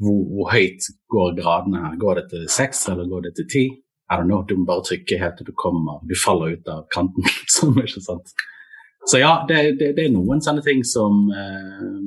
hvor, 0.00 0.20
hvor, 0.32 0.50
høyt 0.54 0.86
går 1.12 1.34
gradene 1.38 1.84
her? 1.84 1.96
Går 2.00 2.20
det 2.20 2.26
til 2.32 2.46
seks, 2.50 2.86
eller 2.88 3.08
går 3.10 3.28
det 3.28 3.34
til 3.36 3.48
ti? 3.52 3.64
I 4.10 4.18
don't 4.18 4.26
know, 4.26 4.42
Du 4.42 4.56
må 4.58 4.64
bare 4.66 4.82
trykke 4.88 5.18
helt 5.20 5.36
til 5.38 5.46
du 5.46 5.52
kommer 5.54 6.00
Du 6.08 6.16
faller 6.18 6.56
ut 6.56 6.68
av 6.68 6.86
kanten. 6.94 7.22
liksom. 7.42 7.76
ikke 7.78 8.02
sant. 8.02 8.32
Så 9.06 9.20
ja, 9.20 9.44
det, 9.48 9.78
det, 9.78 9.92
det 9.96 10.06
er 10.06 10.14
noen 10.14 10.42
sånne 10.42 10.64
ting 10.66 10.82
som 10.84 11.28
eh, 11.30 12.00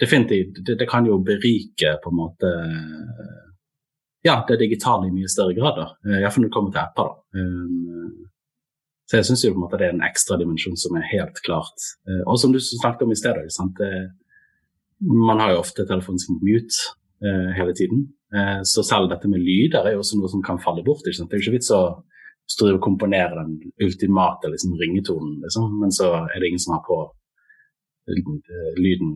Definitivt. 0.00 0.62
Det, 0.66 0.78
det, 0.80 0.88
kan 0.88 1.06
jo 1.06 1.18
berike 1.24 1.96
på 2.02 2.12
en 2.12 2.16
måte 2.16 2.52
Ja, 4.24 4.42
det 4.48 4.58
digitale 4.60 5.08
i 5.08 5.14
mye 5.14 5.28
større 5.28 5.54
grad. 5.56 5.76
da. 5.76 5.86
Eh, 6.06 6.20
Iallfall 6.22 6.44
når 6.44 6.50
det 6.50 6.56
kommer 6.56 6.74
til 6.74 6.82
apper. 6.82 7.10
da. 7.10 7.40
Um, 7.40 8.26
så 9.08 9.18
jeg 9.18 9.26
syns 9.26 9.42
det 9.42 9.80
er 9.80 9.90
en 9.90 10.04
ekstra 10.06 10.36
dimensjon 10.38 10.76
som 10.78 10.96
er 10.96 11.08
helt 11.10 11.40
klart. 11.42 11.86
Og 12.30 12.36
som 12.38 12.52
du 12.54 12.60
snakket 12.62 13.02
om 13.02 13.10
i 13.10 13.18
stedet, 13.18 13.48
man 15.00 15.40
har 15.40 15.54
jo 15.54 15.62
ofte 15.62 15.86
telefonen 15.88 16.20
sin 16.20 16.38
mute 16.42 16.76
eh, 17.24 17.50
hele 17.56 17.74
tiden. 17.74 18.06
Eh, 18.34 18.60
så 18.62 18.82
selv 18.82 19.10
dette 19.10 19.28
med 19.28 19.42
lyder 19.44 19.86
er 19.86 19.96
jo 19.96 20.04
også 20.04 20.20
noe 20.20 20.30
som 20.32 20.44
kan 20.44 20.60
falle 20.62 20.84
bort. 20.86 21.06
Ikke 21.06 21.22
sant? 21.22 21.30
Det 21.30 21.38
er 21.38 21.42
jo 21.42 21.48
ikke 21.48 21.58
vits 21.58 21.72
å 21.74 21.82
stå 22.50 22.72
og 22.74 22.82
komponere 22.84 23.38
den 23.38 23.72
ultimate 23.86 24.50
liksom, 24.50 24.74
ringetonen, 24.80 25.36
liksom. 25.44 25.68
men 25.78 25.92
så 25.94 26.10
er 26.24 26.40
det 26.40 26.48
ingen 26.50 26.62
som 26.62 26.74
har 26.76 26.82
på 26.86 26.98
eh, 28.10 28.22
lyden 28.80 29.12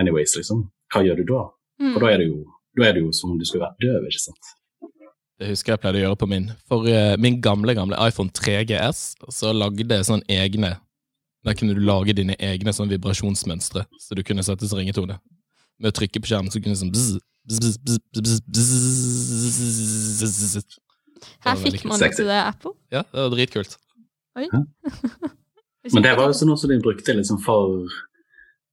anyways, 0.00 0.36
liksom. 0.38 0.66
Hva 0.92 1.02
gjør 1.04 1.20
du 1.20 1.26
da? 1.32 1.42
Mm. 1.82 1.92
For 1.94 2.04
da 2.04 2.12
er, 2.12 2.22
det 2.22 2.28
jo, 2.30 2.38
da 2.78 2.88
er 2.88 2.96
det 2.96 3.04
jo 3.04 3.12
som 3.14 3.34
om 3.34 3.38
du 3.38 3.46
skulle 3.48 3.66
vært 3.66 3.80
døv, 3.82 4.08
ikke 4.08 4.24
sant. 4.24 4.54
Det 5.38 5.52
husker 5.52 5.74
jeg 5.74 5.82
pleide 5.82 6.00
å 6.00 6.04
gjøre 6.08 6.18
på 6.18 6.28
min. 6.30 6.50
For 6.66 6.88
uh, 6.90 7.14
min 7.20 7.38
gamle 7.42 7.74
gamle 7.78 7.98
iPhone 8.08 8.32
3GS 8.34 9.02
så 9.34 9.52
lagde 9.54 9.86
jeg 9.86 10.08
sånn 10.08 10.24
egne 10.26 10.74
Der 11.46 11.54
kunne 11.54 11.76
du 11.76 11.80
lage 11.86 12.12
dine 12.18 12.34
egne 12.42 12.74
sånn 12.74 12.90
vibrasjonsmønstre, 12.90 13.84
så 14.02 14.16
du 14.18 14.24
kunne 14.26 14.42
sette 14.42 14.66
som 14.66 14.80
ringetone. 14.80 15.14
Med 15.78 15.92
å 15.92 15.94
trykke 15.94 16.18
på 16.18 16.28
skjermen 16.32 16.50
så 16.50 16.58
kunne 16.58 16.74
du 16.74 16.80
sånn 16.80 16.90
bzz, 16.90 17.20
her 21.46 21.56
fikk 21.62 21.84
man 21.88 22.02
det 22.02 22.10
til 22.18 22.28
det 22.28 22.40
Apple. 22.42 22.74
Ja, 22.92 23.04
det 23.08 23.22
var 23.22 23.30
dritkult. 23.32 23.78
Oi. 24.36 24.48
Men 25.94 26.04
det 26.04 26.12
var 26.18 26.28
jo 26.28 26.36
sånn 26.36 26.52
også 26.52 26.68
de 26.68 26.76
brukte 26.84 27.14
liksom 27.16 27.40
for 27.40 27.88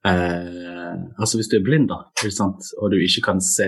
eh, 0.06 0.96
Altså 1.20 1.40
hvis 1.40 1.50
du 1.52 1.58
er 1.58 1.66
blind, 1.66 1.90
da, 1.90 2.02
og 2.82 2.92
du 2.92 2.98
ikke 3.02 3.24
kan 3.32 3.42
se 3.44 3.68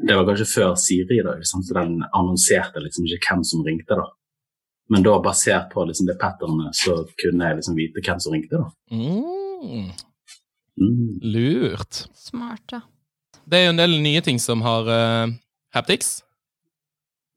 Det 0.00 0.16
var 0.16 0.26
kanskje 0.28 0.48
før 0.48 0.74
Siri, 0.80 1.20
da, 1.26 1.36
så 1.44 1.60
den 1.74 1.98
annonserte 2.16 2.80
liksom 2.80 3.04
ikke 3.04 3.34
hvem 3.34 3.42
som 3.44 3.64
ringte. 3.66 3.98
da. 3.98 4.06
Men 4.90 5.04
da 5.06 5.18
basert 5.22 5.68
på 5.74 5.84
liksom 5.86 6.08
det 6.08 6.16
patternet, 6.18 6.74
så 6.74 7.02
kunne 7.20 7.50
jeg 7.50 7.58
liksom 7.60 7.76
vite 7.76 8.02
hvem 8.02 8.22
som 8.22 8.32
ringte. 8.32 8.62
da. 8.62 8.70
Mm. 8.96 9.90
Mm. 10.80 11.20
Lurt. 11.22 12.06
Smart, 12.16 12.64
ja. 12.72 12.80
Det 13.44 13.58
er 13.58 13.66
jo 13.66 13.74
en 13.74 13.82
del 13.82 13.98
nye 14.02 14.22
ting 14.24 14.40
som 14.40 14.64
har 14.64 14.88
uh, 14.88 15.32
haptics. 15.74 16.22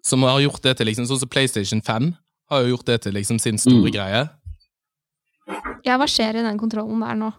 Som 0.03 0.23
har 0.23 0.39
gjort 0.43 0.63
det 0.63 0.77
til 0.77 0.89
liksom 0.89 1.07
Sånn 1.07 1.21
som 1.21 1.31
PlayStation 1.31 1.81
5 1.83 2.13
har 2.51 2.63
jo 2.63 2.73
gjort 2.73 2.89
det 2.89 2.97
til 3.05 3.15
liksom 3.15 3.39
sin 3.39 3.59
store 3.61 3.87
mm. 3.87 3.93
greie. 3.95 4.23
Ja, 5.83 5.99
hva 5.99 6.07
skjer 6.07 6.39
i 6.39 6.45
den 6.45 6.59
kontrollen 6.59 7.03
der 7.03 7.17
nå? 7.19 7.31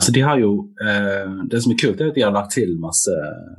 Altså, 0.00 0.12
de 0.16 0.20
har 0.24 0.38
jo 0.40 0.50
eh, 0.80 1.32
Det 1.50 1.58
som 1.60 1.72
er 1.74 1.78
kult, 1.82 2.00
er 2.00 2.08
at 2.08 2.16
de 2.16 2.22
har 2.24 2.32
lagt 2.32 2.54
til 2.56 2.70
masse 2.80 3.12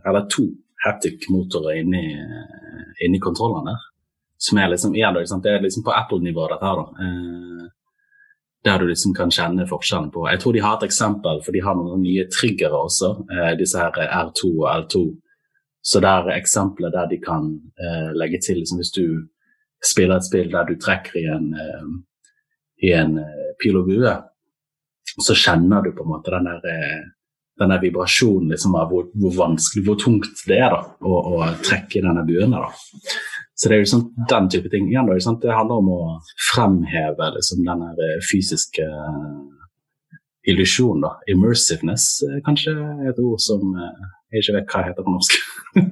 Eller 0.08 0.26
to 0.26 0.48
haptic-motorer 0.82 1.78
inni, 1.78 2.08
inni 3.06 3.20
kontrollene. 3.22 3.76
Som 4.42 4.58
er 4.58 4.72
liksom, 4.72 4.96
ja, 4.98 5.12
det 5.14 5.52
er 5.52 5.62
liksom 5.62 5.84
på 5.86 5.94
Apple-nivå, 5.94 6.48
dette 6.50 6.66
her, 6.66 6.80
da. 6.80 7.06
Eh, 7.06 7.68
der 8.66 8.80
du 8.82 8.88
liksom 8.88 9.14
kan 9.14 9.30
kjenne 9.30 9.68
forskjellen 9.70 10.10
på. 10.14 10.26
Jeg 10.30 10.42
tror 10.42 10.54
de 10.54 10.64
har 10.66 10.80
et 10.80 10.88
eksempel, 10.88 11.44
for 11.46 11.54
de 11.54 11.62
har 11.62 11.78
noen 11.78 12.02
nye 12.02 12.26
triggere 12.34 12.78
også, 12.78 13.12
eh, 13.30 13.52
disse 13.60 13.78
her 13.78 13.94
R2 14.08 14.50
og 14.50 14.68
L2. 14.72 15.04
Så 15.82 16.02
det 16.02 16.10
er 16.10 16.34
eksempler 16.36 16.94
der 16.94 17.08
de 17.14 17.22
kan 17.22 17.54
eh, 17.78 18.10
legge 18.18 18.42
til 18.42 18.58
liksom, 18.62 18.82
Hvis 18.82 18.94
du 18.98 19.06
spiller 19.86 20.18
et 20.18 20.26
spill 20.26 20.52
der 20.52 20.66
du 20.66 20.76
trekker 20.78 21.18
i 21.22 21.26
en, 21.26 21.54
eh, 21.54 21.88
i 22.90 22.94
en 22.94 23.18
eh, 23.18 23.54
pil 23.62 23.78
og 23.78 23.86
bue, 23.90 24.14
så 25.20 25.36
kjenner 25.36 25.84
du 25.84 25.92
på 25.96 26.06
en 26.06 26.14
måte 26.14 26.32
den 26.32 26.48
der, 26.48 26.62
den 26.64 27.10
denne 27.62 27.78
vibrasjonen 27.82 28.50
liksom, 28.50 28.76
av 28.80 28.90
hvor, 28.92 29.08
hvor, 29.14 29.34
vanskelig, 29.38 29.86
hvor 29.86 30.00
tungt 30.02 30.44
det 30.50 30.58
er 30.58 30.74
da, 30.74 30.82
å, 31.06 31.20
å 31.36 31.50
trekke 31.62 32.00
i 32.00 32.04
denne 32.06 32.24
buen. 32.28 32.56
Da. 32.56 32.70
Så 33.54 33.70
det 33.70 33.76
er 33.76 33.82
jo 33.82 33.86
liksom 33.86 34.06
den 34.32 34.50
type 34.54 34.72
ting. 34.74 34.88
Igjen, 34.90 35.10
da, 35.10 35.36
det 35.44 35.58
handler 35.58 35.84
om 35.84 35.92
å 35.94 36.02
fremheve 36.52 37.34
liksom, 37.36 37.64
denne 37.68 38.10
fysiske 38.30 38.88
uh, 38.88 40.16
illusjonen. 40.50 41.06
Immersiveness 41.32 42.08
kanskje 42.48 42.74
er 42.80 43.12
et 43.12 43.22
ord 43.22 43.42
som 43.44 43.76
jeg 44.32 44.42
ikke 44.42 44.58
vet 44.58 44.74
hva 44.74 44.84
heter 44.88 45.06
på 45.06 45.14
norsk. 45.14 45.38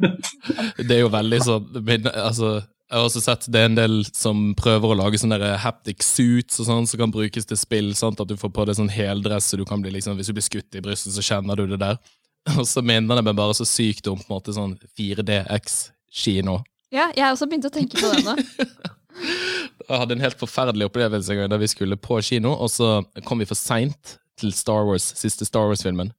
det 0.88 0.96
er 0.96 1.04
jo 1.04 1.14
veldig 1.14 1.42
sånn 1.46 1.82
altså, 2.10 2.56
Jeg 2.90 2.98
har 2.98 3.06
også 3.06 3.22
sett 3.22 3.46
det 3.54 3.60
er 3.62 3.68
en 3.70 3.78
del 3.78 4.00
som 4.18 4.56
prøver 4.58 4.90
å 4.90 4.98
lage 4.98 5.20
sånne 5.22 5.38
haptic 5.62 6.02
suits 6.02 6.58
og 6.58 6.66
sånn, 6.66 6.88
som 6.90 6.98
kan 7.04 7.12
brukes 7.14 7.46
til 7.46 7.60
spill. 7.60 7.92
Sant? 7.98 8.22
At 8.24 8.32
du 8.32 8.34
får 8.40 8.50
på 8.56 8.66
deg 8.66 8.80
sånn 8.80 8.90
heldress, 8.90 9.52
så 9.52 9.60
du 9.60 9.66
kan 9.70 9.84
bli 9.84 9.94
liksom, 9.94 10.18
hvis 10.18 10.32
du 10.32 10.34
blir 10.34 10.46
skutt 10.46 10.78
i 10.78 10.82
brystet, 10.82 11.14
så 11.14 11.22
kjenner 11.26 11.60
du 11.60 11.68
det 11.70 11.78
der. 11.84 12.00
Og 12.58 12.66
så 12.66 12.82
minner 12.82 13.20
det 13.20 13.28
meg 13.28 13.38
bare 13.38 13.54
så 13.54 13.68
sykt 13.68 14.10
om 14.10 14.18
på 14.18 14.26
en 14.26 14.34
måte 14.34 14.56
sånn 14.56 14.74
4DX-kino. 14.98 16.58
Ja, 16.90 17.12
jeg 17.14 17.22
har 17.22 17.36
også 17.36 17.46
begynt 17.52 17.70
å 17.70 17.74
tenke 17.74 18.02
på 18.02 18.10
det 18.10 18.24
nå. 18.26 18.34
jeg 19.86 20.02
hadde 20.02 20.18
en 20.18 20.26
helt 20.26 20.42
forferdelig 20.42 20.90
opplevelse 20.90 21.36
en 21.36 21.44
gang 21.44 21.54
da 21.54 21.60
vi 21.62 21.70
skulle 21.70 22.00
på 22.02 22.18
kino, 22.26 22.56
og 22.58 22.74
så 22.74 23.04
kom 23.28 23.44
vi 23.44 23.50
for 23.50 23.60
seint 23.60 24.18
til 24.40 24.56
Star 24.56 24.88
Wars, 24.88 25.12
siste 25.20 25.46
Star 25.46 25.70
Wars-filmen. 25.70 26.10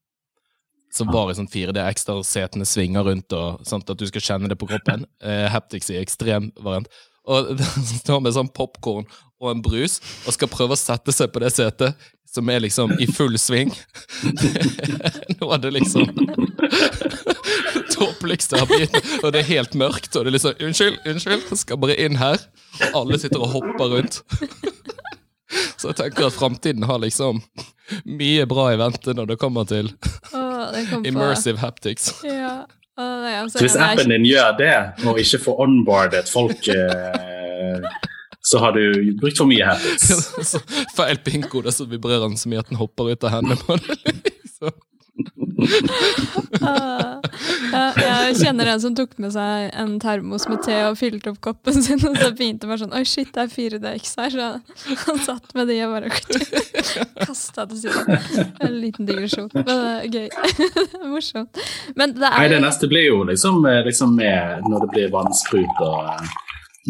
Så 0.91 1.07
var 1.07 1.29
det 1.29 1.39
sånn 1.39 1.51
4D 1.51 1.79
ekstra, 1.85 2.17
setene 2.27 2.67
svinger 2.67 3.07
rundt, 3.07 3.33
og 3.37 3.63
sånn 3.67 3.85
at 3.87 3.95
du 3.99 4.07
skal 4.11 4.25
kjenne 4.27 4.51
det 4.51 4.59
på 4.61 4.69
kroppen. 4.71 5.07
Eh, 5.21 5.47
Haptics 5.53 5.91
i 5.93 5.99
ekstrem 6.01 6.49
variant. 6.65 6.89
Og 7.31 7.53
står 8.03 8.23
med 8.25 8.35
sånn 8.35 8.49
popkorn 8.57 9.05
og 9.41 9.51
en 9.51 9.61
brus 9.65 9.99
og 10.27 10.35
skal 10.35 10.51
prøve 10.53 10.75
å 10.77 10.81
sette 10.81 11.13
seg 11.13 11.31
på 11.33 11.43
det 11.45 11.53
setet 11.53 12.09
som 12.31 12.49
er 12.53 12.63
liksom 12.65 12.95
i 13.03 13.09
full 13.11 13.37
sving. 13.41 13.73
Nå 15.41 15.51
er 15.51 15.63
det 15.63 15.73
liksom 15.77 16.09
jeg 18.31 18.61
har 18.61 18.69
begynt, 18.69 18.97
og 19.25 19.33
det 19.33 19.41
er 19.41 19.49
helt 19.49 19.75
mørkt. 19.79 20.15
Og 20.17 20.25
det 20.25 20.31
er 20.31 20.37
liksom 20.37 20.65
Unnskyld, 20.67 20.99
unnskyld, 21.09 21.57
skal 21.59 21.81
bare 21.81 21.97
inn 22.01 22.19
her. 22.21 22.41
Og 22.91 23.03
alle 23.03 23.19
sitter 23.21 23.43
og 23.43 23.55
hopper 23.55 23.93
rundt. 23.95 24.21
Så 25.81 25.91
jeg 25.91 25.99
tenker 25.99 26.29
at 26.29 26.37
framtiden 26.37 26.87
har 26.87 27.01
liksom 27.03 27.41
mye 28.07 28.47
bra 28.47 28.69
i 28.71 28.79
vente 28.79 29.15
når 29.17 29.33
det 29.33 29.41
kommer 29.41 29.67
til 29.67 29.91
Immersive 31.05 31.59
haptics. 31.63 32.13
Ja. 32.25 32.67
Nei, 33.01 33.17
det 33.23 33.31
er 33.33 33.47
Så 33.49 33.61
hvis 33.65 33.77
appen 33.81 34.11
din 34.13 34.27
gjør 34.29 34.57
det, 34.59 34.73
og 35.09 35.17
ikke 35.23 35.39
får 35.41 35.61
onboardet 35.65 36.29
folk, 36.29 36.67
eh, 36.69 37.87
så 38.45 38.61
har 38.61 38.75
du 38.77 38.83
brukt 39.21 39.41
for 39.41 39.49
mye 39.49 39.65
haptics. 39.65 40.53
Feil 40.99 41.21
pinkode, 41.25 41.73
så 41.73 41.87
vibrerer 41.89 42.27
den 42.27 42.37
så 42.37 42.51
mye 42.53 42.61
at 42.61 42.69
den 42.69 42.81
hopper 42.81 43.09
ut 43.15 43.25
av 43.25 43.33
hendene 43.39 43.57
på. 43.63 43.79
Liksom. 43.81 44.75
Jeg 47.71 48.37
kjenner 48.41 48.69
en 48.73 48.83
som 48.83 48.95
tok 48.97 49.13
med 49.23 49.33
seg 49.35 49.71
en 49.79 49.97
termos 50.03 50.47
med 50.51 50.63
te 50.65 50.77
og 50.89 50.99
fylte 50.99 51.33
opp 51.33 51.41
koppen 51.45 51.77
sin, 51.83 52.01
og 52.07 52.17
så 52.19 52.31
begynte 52.37 52.69
bare 52.71 52.83
sånn 52.83 52.95
Oi, 52.97 53.05
shit, 53.09 53.31
det 53.35 53.47
er 53.47 53.53
4DX 53.53 54.15
her. 54.21 54.31
Så 54.35 54.97
han 55.07 55.21
satt 55.25 55.55
med 55.57 55.71
de 55.71 55.79
og 55.87 55.95
bare 55.97 56.11
kasta 57.27 57.67
til 57.71 57.85
siden. 57.85 58.51
En 58.61 58.77
liten 58.83 59.09
digresjon. 59.09 59.51
Men 59.55 59.67
det 59.71 59.79
er 59.91 60.09
gøy. 60.11 60.29
Det 60.91 61.01
er 61.01 61.11
morsomt. 61.11 61.61
Men 61.97 62.15
det 62.17 62.29
Nei, 62.29 62.45
er 62.47 62.55
det 62.55 62.61
neste 62.65 62.89
blir 62.91 63.07
jo 63.07 63.23
liksom, 63.29 63.63
eh, 63.69 63.81
liksom 63.87 64.15
med 64.19 64.67
når 64.69 64.85
det 64.85 64.91
blir 64.95 65.13
vannsprut 65.13 65.83
og, 65.85 66.11
eh, 66.13 66.35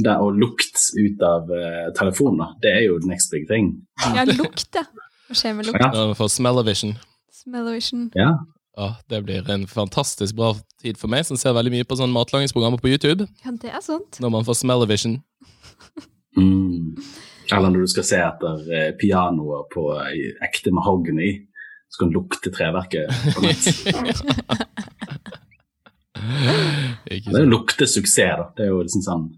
det, 0.05 0.15
og 0.17 0.39
lukt 0.39 0.83
ut 0.97 1.23
av 1.27 1.51
uh, 1.51 1.91
telefonen. 1.99 2.55
Det 2.63 2.73
er 2.73 2.85
jo 2.87 2.99
the 3.03 3.11
next 3.11 3.33
big 3.35 3.47
thing. 3.51 3.73
Ja, 4.17 4.25
lukt, 4.29 4.69
ja. 4.77 4.87
Hva 5.29 5.39
skjer 5.39 5.57
med 5.59 5.69
lukt? 5.69 5.83
Ja. 5.83 6.29
Smell-O-Vision. 6.37 6.95
Smell-o-vision. 7.43 8.09
Ja. 8.19 8.33
Ja, 8.79 8.95
det 9.11 9.23
blir 9.27 9.49
en 9.51 9.67
fantastisk 9.67 10.37
bra 10.39 10.55
tid 10.83 10.99
for 11.01 11.11
meg, 11.11 11.25
som 11.27 11.39
ser 11.41 11.57
veldig 11.57 11.73
mye 11.75 11.89
på 11.89 11.99
sånne 11.99 12.15
matlagingsprogrammer 12.15 12.81
på 12.81 12.93
YouTube. 12.93 13.27
Ja, 13.45 13.55
det 13.63 13.73
er 13.75 13.83
sant. 13.85 14.21
Når 14.23 14.35
man 14.39 14.47
får 14.49 14.63
Smell-O-Vision. 14.63 15.21
Mm. 16.39 16.95
Eller 17.51 17.73
når 17.75 17.83
du 17.83 17.89
skal 17.91 18.05
se 18.07 18.19
etter 18.23 18.61
uh, 18.71 18.93
pianoer 19.01 19.65
på 19.75 19.83
eh, 19.99 20.29
ekte 20.47 20.71
mahogni, 20.71 21.33
så 21.91 22.05
kan 22.05 22.13
du 22.13 22.21
lukte 22.21 22.53
treverket 22.55 23.11
på 23.35 23.43
nett. 23.43 23.67
Det 27.11 27.19
er 27.19 27.45
jo 27.45 27.51
luktesuksess, 27.51 28.39
da. 28.39 28.49
Det 28.57 28.67
er 28.67 28.73
jo 28.73 28.81
liksom 28.85 29.05
sånn 29.05 29.29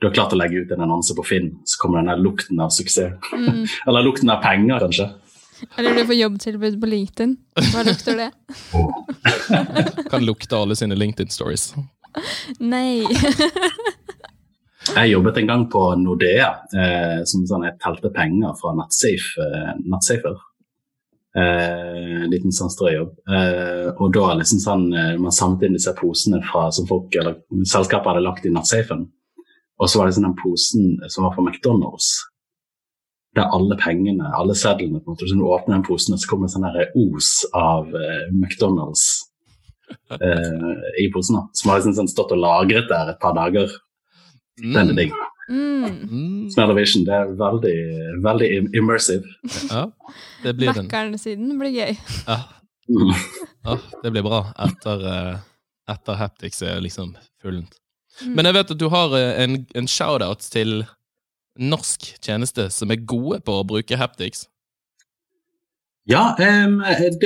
Du 0.00 0.08
har 0.08 0.14
klart 0.16 0.32
å 0.34 0.38
legge 0.40 0.64
ut 0.64 0.72
en 0.74 0.82
annonse 0.82 1.14
på 1.14 1.24
Finn, 1.26 1.52
så 1.68 1.78
kommer 1.78 2.00
den 2.00 2.10
der 2.10 2.22
lukten 2.22 2.58
av 2.58 2.72
suksess. 2.74 3.14
Mm. 3.30 3.68
Eller 3.86 4.02
lukten 4.02 4.32
av 4.34 4.40
penger, 4.42 4.82
kanskje. 4.82 5.06
Eller 5.76 5.94
du 5.94 6.06
får 6.06 6.14
jobbtilbud 6.14 6.80
på 6.80 6.90
LinkedIn. 6.90 7.36
Hva 7.72 7.82
lukter 7.86 8.18
det? 8.18 8.30
Kan 10.12 10.24
lukte 10.26 10.56
alle 10.56 10.76
sine 10.78 10.98
LinkedIn-stories. 10.98 11.72
Nei. 12.60 13.04
Jeg 14.96 15.12
jobbet 15.12 15.38
en 15.38 15.50
gang 15.50 15.66
på 15.70 15.82
Nordea, 16.00 16.48
eh, 16.74 17.20
som 17.28 17.44
sånn 17.46 17.66
jeg 17.68 17.78
telte 17.82 18.10
penger 18.14 18.56
fra 18.58 18.74
Nettsafe, 18.76 19.44
eh, 19.46 19.74
Nettsafer. 19.86 20.40
Eh, 21.38 22.22
en 22.24 22.30
liten 22.32 22.52
sånn 22.52 22.72
strøjobb. 22.72 23.14
Eh, 23.30 23.88
og 23.94 24.12
da 24.12 24.34
liksom 24.36 24.60
sånn, 24.60 24.84
eh, 24.92 25.14
man 25.22 25.32
samlet 25.32 25.68
inn 25.68 25.78
disse 25.78 25.94
posene 25.96 26.42
fra, 26.44 26.66
som 26.72 26.86
folk, 26.86 27.14
eller 27.16 27.38
selskapet 27.64 28.12
hadde 28.12 28.26
lagt 28.26 28.46
i 28.46 28.52
Nettsafen. 28.52 29.06
Og 29.80 29.88
så 29.88 29.98
var 29.98 30.06
det 30.06 30.18
sånn 30.18 30.28
den 30.28 30.38
posen 30.42 30.98
som 31.08 31.24
var 31.24 31.34
fra 31.34 31.46
McDonald's. 31.46 32.10
Der 33.34 33.48
alle 33.56 33.76
pengene, 33.80 34.28
alle 34.36 34.52
sedlene, 34.54 35.00
på 35.00 35.08
en 35.08 35.14
måte, 35.14 35.24
Hvis 35.24 35.32
du 35.32 35.44
åpner 35.48 35.74
den 35.78 35.84
posen, 35.86 36.18
så 36.20 36.28
kommer 36.28 36.46
det 36.48 36.52
sånn 36.52 36.66
der 36.68 36.90
os 37.00 37.30
av 37.56 37.88
eh, 37.96 38.26
McDonald's 38.32 39.04
eh, 40.10 41.04
i 41.04 41.10
posen. 41.14 41.36
da. 41.38 41.46
Som 41.56 41.70
har 41.70 41.78
liksom 41.80 41.94
sånn 41.96 42.10
stått 42.12 42.32
og 42.36 42.42
lagret 42.42 42.88
der 42.90 43.12
et 43.14 43.20
par 43.22 43.34
dager. 43.36 43.72
Den 44.60 44.92
er 44.92 44.96
digg. 44.98 45.12
Mm. 45.50 45.84
Mm. 46.08 46.50
Smell-O-Vision, 46.52 47.04
det 47.08 47.14
er 47.16 47.32
veldig, 47.40 47.76
veldig 48.24 48.48
im- 48.58 48.70
immersive. 48.78 49.24
Ja, 49.70 49.86
det 50.44 50.54
blir 50.56 50.72
den. 50.76 50.86
Mackeren-siden 50.86 51.56
blir 51.60 51.72
gøy. 51.78 51.96
Ja, 52.28 52.40
Mm. 52.90 53.12
ja, 53.64 53.76
det 54.02 54.10
blir 54.12 54.22
bra 54.26 54.40
etter, 54.58 55.04
eh, 55.06 55.36
etter 55.88 56.16
Haptics 56.18 56.62
er 56.66 56.80
liksom 56.82 57.14
fullt. 57.40 57.76
Mm. 58.24 58.34
Men 58.34 58.44
jeg 58.44 58.54
vet 58.54 58.70
at 58.74 58.78
du 58.78 58.88
har 58.90 59.14
eh, 59.16 59.42
en, 59.44 59.66
en 59.74 59.86
shout-out 59.88 60.40
til 60.50 60.82
norsk 61.58 62.08
tjeneste 62.22 62.68
som 62.72 62.92
er 62.92 63.04
gode 63.04 63.42
på 63.44 63.58
å 63.58 63.66
bruke 63.68 63.98
Haptics. 63.98 64.46
Ja, 66.08 66.32
det, 66.38 66.48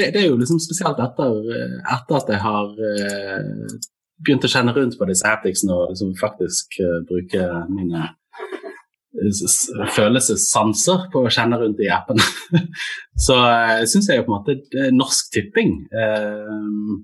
er 0.05 0.27
jo 0.27 0.37
liksom 0.37 0.59
spesielt 0.61 0.99
etter, 1.01 1.39
eh, 1.55 1.77
etter 1.95 2.19
at 2.19 2.33
jeg 2.35 2.43
har 2.43 2.75
eh, 2.91 3.79
begynt 4.21 4.45
å 4.45 4.51
kjenne 4.53 4.75
rundt 4.77 4.99
på 4.99 5.09
disse 5.09 5.29
hapticsene 5.29 5.73
og 5.73 5.95
liksom 5.95 6.12
faktisk 6.21 6.77
eh, 6.85 6.99
bruke 7.09 7.47
mine 7.71 8.03
eh, 8.05 9.89
følelsessanser 9.97 11.09
på 11.12 11.25
å 11.25 11.33
kjenne 11.33 11.57
rundt 11.62 11.81
i 11.81 11.89
appen. 11.89 12.21
Så 13.27 13.39
uh, 13.41 13.81
syns 13.89 14.11
jeg 14.11 14.21
jo 14.21 14.27
på 14.27 14.35
en 14.35 14.39
måte 14.43 14.91
Norsk 14.93 15.33
Tipping 15.33 15.79
eh, 15.89 16.99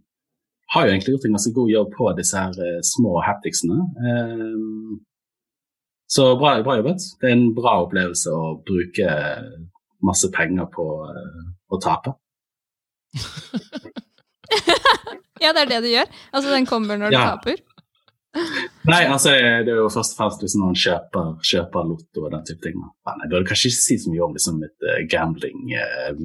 har 0.73 0.87
jo 0.87 0.93
egentlig 0.93 1.17
gjort 1.17 1.25
en 1.29 1.37
ganske 1.37 1.55
god 1.57 1.71
jobb 1.71 1.91
på 1.97 2.13
disse 2.19 2.45
her 2.45 2.61
eh, 2.65 2.79
små 2.87 3.17
hapticsene. 3.27 3.79
Em, 4.13 5.01
så 6.13 6.27
bra, 6.41 6.55
bra 6.67 6.77
jobbet. 6.81 7.05
Det 7.21 7.31
er 7.31 7.37
en 7.39 7.47
bra 7.57 7.79
opplevelse 7.87 8.33
å 8.37 8.43
bruke 8.69 9.09
masse 10.05 10.29
penger 10.35 10.67
på 10.75 10.87
eh, 11.09 11.45
å 11.73 11.81
tape. 11.83 12.17
Ja, 15.43 15.51
det 15.51 15.65
er 15.65 15.71
det 15.73 15.79
du 15.83 15.89
gjør. 15.91 16.11
Altså, 16.31 16.51
den 16.55 16.67
kommer 16.71 16.99
når 17.01 17.11
du 17.11 17.17
Ja. 17.17 17.23
taper. 17.33 17.57
Nei, 18.89 19.01
altså 19.13 19.33
det 19.35 19.73
er 19.73 19.81
jo 19.81 19.89
først 19.93 20.15
og 20.15 20.19
fremst 20.21 20.45
liksom 20.45 20.63
når 20.63 20.69
man 20.71 20.79
kjøper, 20.83 21.33
kjøper 21.51 21.89
lotto 21.89 22.23
og 22.23 22.31
den 22.33 22.45
type 22.49 22.63
ting. 22.65 22.79
Men 22.79 23.25
jeg 23.25 23.33
burde 23.33 23.49
kanskje 23.51 23.73
ikke 23.73 23.81
si 23.83 23.97
så 24.05 24.13
mye 24.13 24.23
om 24.25 24.37
liksom 24.39 24.63
et 24.69 24.87
uh, 24.87 25.01
gambling. 25.11 25.59
uh, 25.75 26.23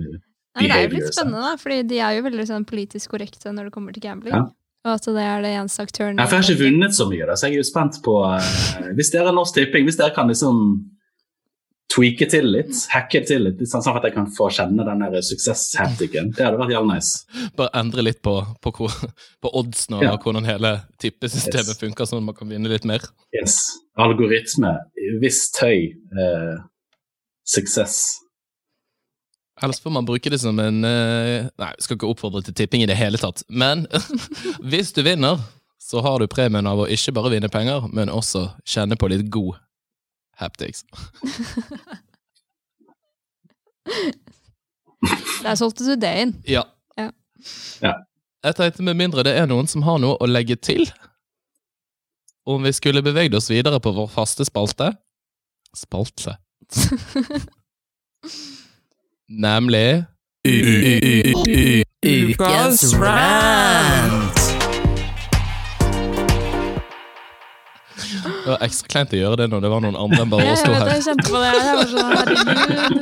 Nei, 0.58 0.68
det 0.70 0.78
er 0.78 0.86
jo 0.86 0.94
litt 0.96 1.10
spennende, 1.10 1.42
da, 1.44 1.56
fordi 1.60 1.82
de 1.90 2.00
er 2.00 2.16
jo 2.20 2.28
veldig 2.30 2.46
sånn 2.52 2.68
politisk 2.70 3.12
korrekte 3.16 3.52
når 3.52 3.68
det 3.68 3.74
kommer 3.76 3.98
til 3.98 4.06
gambling. 4.06 4.38
Ja. 4.38 4.46
Og 4.88 4.94
at 4.96 5.08
det 5.12 5.24
er 5.28 5.42
det 5.44 5.54
eneste 5.60 5.84
aktøren 5.84 6.18
for 6.22 6.38
jeg 6.38 6.44
har 6.44 6.52
ikke 6.54 6.64
vunnet 6.64 6.96
så 6.96 7.06
mye, 7.10 7.26
da, 7.28 7.36
så 7.36 7.48
jeg 7.50 7.58
er 7.58 7.62
jo 7.62 7.68
spent 7.68 7.98
på 8.06 8.14
uh, 8.24 8.92
Hvis 8.96 9.10
dere 9.12 9.30
er 9.34 9.36
Norsk 9.36 9.58
Tipping, 9.58 9.84
hvis 9.90 9.98
dere 10.00 10.14
kan 10.16 10.30
liksom 10.32 10.62
tweake 11.92 12.28
til 12.30 12.46
litt, 12.52 12.74
hacke 12.92 13.22
til 13.26 13.46
litt, 13.46 13.62
sånn 13.72 13.82
sånn 13.82 13.96
at 13.98 14.04
jeg 14.10 14.14
kan 14.18 14.26
få 14.36 14.50
kjenne 14.54 14.84
den 14.86 15.00
der 15.06 15.22
suksesshaptiken, 15.24 16.34
det 16.36 16.44
hadde 16.44 16.60
vært 16.60 16.74
jævlig 16.76 16.98
nice. 16.98 17.46
Bare 17.58 17.72
endre 17.80 18.04
litt 18.04 18.20
på, 18.28 18.34
på, 18.62 18.74
hvor- 18.76 19.08
på 19.42 19.52
oddsen 19.56 19.96
og 19.96 20.04
Ja. 20.04 20.18
hvordan 20.20 20.46
hele 20.46 20.74
tippesystemet 21.00 21.72
Yes. 21.74 21.80
funker, 21.80 22.06
sånn 22.06 22.20
at 22.20 22.28
man 22.28 22.36
kan 22.36 22.50
vinne 22.52 22.68
litt 22.70 22.84
mer. 22.86 23.00
Yes. 23.34 23.56
Algoritme, 23.98 24.74
visst 25.24 25.58
høy 25.64 25.94
eh, 25.96 26.58
suksess. 27.48 28.20
Ellers 29.64 29.80
får 29.82 29.90
man 29.90 30.06
bruke 30.06 30.30
det 30.30 30.40
som 30.40 30.60
en 30.62 30.84
eh, 30.86 31.48
Nei, 31.58 31.72
vi 31.78 31.82
skal 31.86 31.98
ikke 31.98 32.10
oppfordre 32.12 32.44
til 32.46 32.54
tipping 32.58 32.84
i 32.86 32.90
det 32.90 32.98
hele 33.00 33.18
tatt. 33.22 33.44
Men 33.50 33.88
hvis 34.70 34.94
du 34.94 35.02
vinner, 35.06 35.42
så 35.82 36.02
har 36.06 36.20
du 36.20 36.28
premien 36.30 36.68
av 36.70 36.80
å 36.84 36.90
ikke 36.92 37.14
bare 37.18 37.32
vinne 37.34 37.50
penger, 37.50 37.88
men 37.94 38.10
også 38.14 38.50
kjenne 38.68 38.98
på 39.00 39.10
litt 39.10 39.30
god 39.34 39.58
haptics. 40.38 40.84
Der 45.44 45.56
solgte 45.56 45.86
du 45.88 45.96
det 45.96 46.14
inn. 46.22 46.34
Ja. 46.50 46.64
Ja. 46.98 47.12
Ja. 47.82 47.94
Jeg 48.46 48.56
tenkte 48.58 48.86
med 48.86 48.98
mindre 49.00 49.24
det 49.26 49.34
er 49.40 49.48
noen 49.50 49.68
som 49.70 49.86
har 49.88 49.98
noe 50.02 50.18
å 50.22 50.28
legge 50.30 50.58
til, 50.60 50.86
om 52.48 52.64
vi 52.64 52.72
skulle 52.76 53.04
beveget 53.04 53.36
oss 53.36 53.50
videre 53.52 53.80
på 53.84 53.92
vår 53.96 54.08
faste 54.12 54.46
spalte 54.48 54.94
Spalte. 55.76 56.38
Nemlig 59.30 60.06
Ukas 62.06 62.94
rant. 62.96 64.38
Det 67.98 68.54
var 68.54 68.62
ekstra 68.64 68.88
kleint 68.88 69.12
å 69.12 69.20
gjøre 69.20 69.38
det 69.42 69.48
når 69.52 69.60
det 69.66 69.72
var 69.74 69.82
noen 69.84 69.98
andre 70.00 70.22
enn 70.24 70.32
bare 70.32 70.48
oss 70.54 70.64
to 70.64 70.72
her. 70.72 70.88
jeg 70.94 71.04
kjente 71.10 71.28
på 71.28 71.38
det. 71.44 71.50
Jeg 71.58 71.76
var 71.76 71.88
sånn, 71.92 72.12
herregud. 72.16 73.02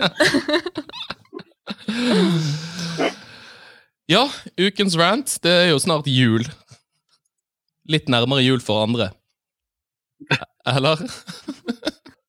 Ja, 4.09 4.23
ukens 4.61 4.97
rant. 4.97 5.29
Det 5.45 5.53
er 5.63 5.69
jo 5.75 5.79
snart 5.81 6.09
jul. 6.09 6.43
Litt 7.89 8.09
nærmere 8.09 8.41
jul 8.45 8.61
for 8.65 8.81
andre. 8.85 9.11
Eller? 10.73 10.97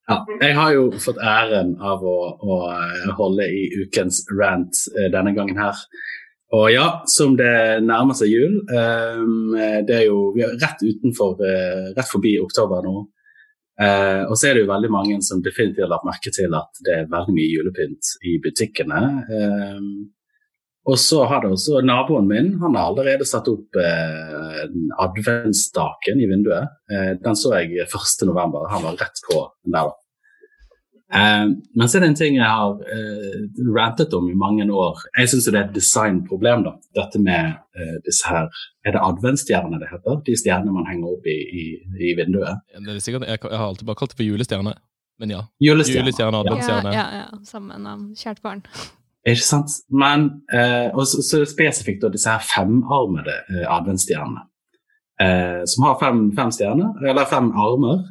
Ja, 0.07 0.21
jeg 0.39 0.55
har 0.55 0.71
jo 0.71 0.85
fått 1.03 1.19
æren 1.19 1.73
av 1.83 2.05
å, 2.07 2.19
å 2.39 2.59
eh, 2.71 3.09
holde 3.19 3.49
i 3.51 3.65
ukens 3.83 4.21
rant 4.39 4.85
eh, 4.95 5.09
denne 5.11 5.33
gangen 5.35 5.59
her. 5.59 5.81
Og 6.55 6.69
ja, 6.71 6.85
som 7.11 7.35
det 7.39 7.83
nærmer 7.83 8.15
seg 8.15 8.31
jul 8.31 8.53
ehm, 8.71 9.57
Det 9.83 9.97
er 9.97 10.05
jo 10.07 10.29
Vi 10.31 10.45
er 10.47 10.53
rett 10.63 10.79
utenfor 10.79 11.41
eh, 11.43 11.89
Rett 11.97 12.07
forbi 12.07 12.37
oktober 12.39 12.87
nå. 12.87 13.01
Eh, 13.83 14.23
og 14.31 14.37
så 14.39 14.47
er 14.47 14.55
det 14.55 14.63
jo 14.63 14.71
veldig 14.71 14.93
mange 14.95 15.17
som 15.27 15.43
definitivt 15.43 15.83
har 15.83 15.91
lagt 15.91 16.07
merke 16.07 16.31
til 16.31 16.55
at 16.55 16.79
det 16.87 16.95
er 17.01 17.11
veldig 17.11 17.35
mye 17.35 17.51
julepynt 17.51 18.13
i 18.31 18.37
butikkene. 18.45 19.01
Og 20.87 20.99
så 21.03 21.25
har 21.27 21.41
det 21.43 21.51
også 21.51 21.81
naboen 21.83 22.29
min. 22.31 22.53
Han 22.63 22.77
har 22.79 22.93
allerede 22.93 23.27
satt 23.27 23.49
opp 23.51 23.75
eh, 23.83 24.65
adventsstaken 25.03 26.21
i 26.23 26.27
vinduet. 26.31 26.69
Eh, 26.93 27.13
den 27.25 27.37
så 27.39 27.57
jeg 27.59 27.87
1.11. 27.91 28.67
Han 28.71 28.85
var 28.85 28.99
rett 29.01 29.23
på 29.27 29.41
den 29.65 29.75
der, 29.75 29.89
da. 29.91 29.95
Eh, 31.17 31.47
men 31.79 31.89
så 31.91 31.99
er 31.99 32.05
det 32.05 32.09
en 32.13 32.19
ting 32.19 32.39
jeg 32.39 32.47
har 32.51 32.79
eh, 32.95 33.43
rantet 33.75 34.15
om 34.15 34.29
i 34.31 34.35
mange 34.39 34.67
år. 34.71 35.03
Jeg 35.19 35.31
syns 35.33 35.47
det 35.51 35.55
er 35.59 35.65
et 35.69 35.75
designproblem. 35.77 36.63
da. 36.67 36.73
Dette 36.99 37.19
med 37.23 37.57
eh, 37.79 37.97
disse 38.07 38.27
her 38.31 38.47
Er 38.87 38.95
det 38.95 39.03
adventsstjerner 39.03 39.83
det 39.83 39.89
heter? 39.91 40.21
De 40.27 40.37
stjernene 40.39 40.75
man 40.75 40.87
henger 40.87 41.17
opp 41.17 41.27
i, 41.27 41.35
i, 41.63 41.65
i 42.11 42.13
vinduet? 42.19 42.63
Det 42.79 42.95
er 42.95 43.01
sikkert, 43.03 43.27
jeg, 43.27 43.43
jeg 43.43 43.59
har 43.59 43.67
alltid 43.73 43.87
bare 43.91 43.99
kalt 43.99 44.15
det 44.15 44.21
for 44.23 44.27
julestjerne, 44.29 44.77
men 45.19 45.35
ja. 45.35 45.43
Julestjerne, 45.63 46.15
Ja, 46.15 46.31
adventsstjerne. 46.31 46.95
ja, 46.95 47.07
ja. 47.25 47.27
Samme 47.51 47.79
navn. 47.83 48.13
Kjært 48.19 48.43
barn. 48.47 48.63
Ikke 49.27 49.43
sant? 49.43 49.73
Men 49.91 50.29
eh, 50.55 50.89
og 50.95 51.07
så, 51.11 51.23
så 51.27 51.43
spesifikt 51.51 52.05
da, 52.05 52.11
disse 52.15 52.31
her 52.31 52.45
femarmede 52.47 53.41
eh, 53.51 53.65
adventsstjernene. 53.67 54.45
Eh, 55.23 55.63
som 55.67 55.87
har 55.89 55.97
fem, 55.99 56.27
fem 56.37 56.53
stjerner, 56.55 56.93
eller 57.11 57.29
fem 57.31 57.49
armer. 57.51 58.05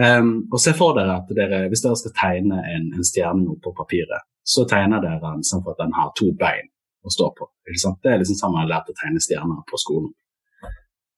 Um, 0.00 0.46
og 0.48 0.60
se 0.62 0.72
for 0.72 0.94
dere 0.96 1.18
at 1.18 1.30
dere, 1.36 1.64
hvis 1.68 1.82
dere 1.84 1.98
skal 1.98 2.12
tegne 2.16 2.60
en, 2.72 2.86
en 2.96 3.04
stjerne 3.04 3.42
nå 3.42 3.56
på 3.60 3.72
papiret, 3.76 4.24
så 4.46 4.64
tegner 4.68 5.02
dere 5.02 5.20
den 5.20 5.42
sånn 5.44 5.66
at 5.68 5.80
den 5.82 5.92
har 5.92 6.12
to 6.16 6.30
bein 6.40 6.70
å 7.04 7.12
stå 7.12 7.28
på. 7.36 7.48
Ikke 7.68 7.82
sant? 7.82 7.98
Det 8.04 8.14
er 8.14 8.22
liksom 8.22 8.38
sånn 8.38 8.54
man 8.54 8.64
har 8.64 8.70
lært 8.70 8.88
å 8.92 8.96
tegne 8.96 9.20
stjerner 9.20 9.60
på 9.68 9.80
skolen. 9.82 10.12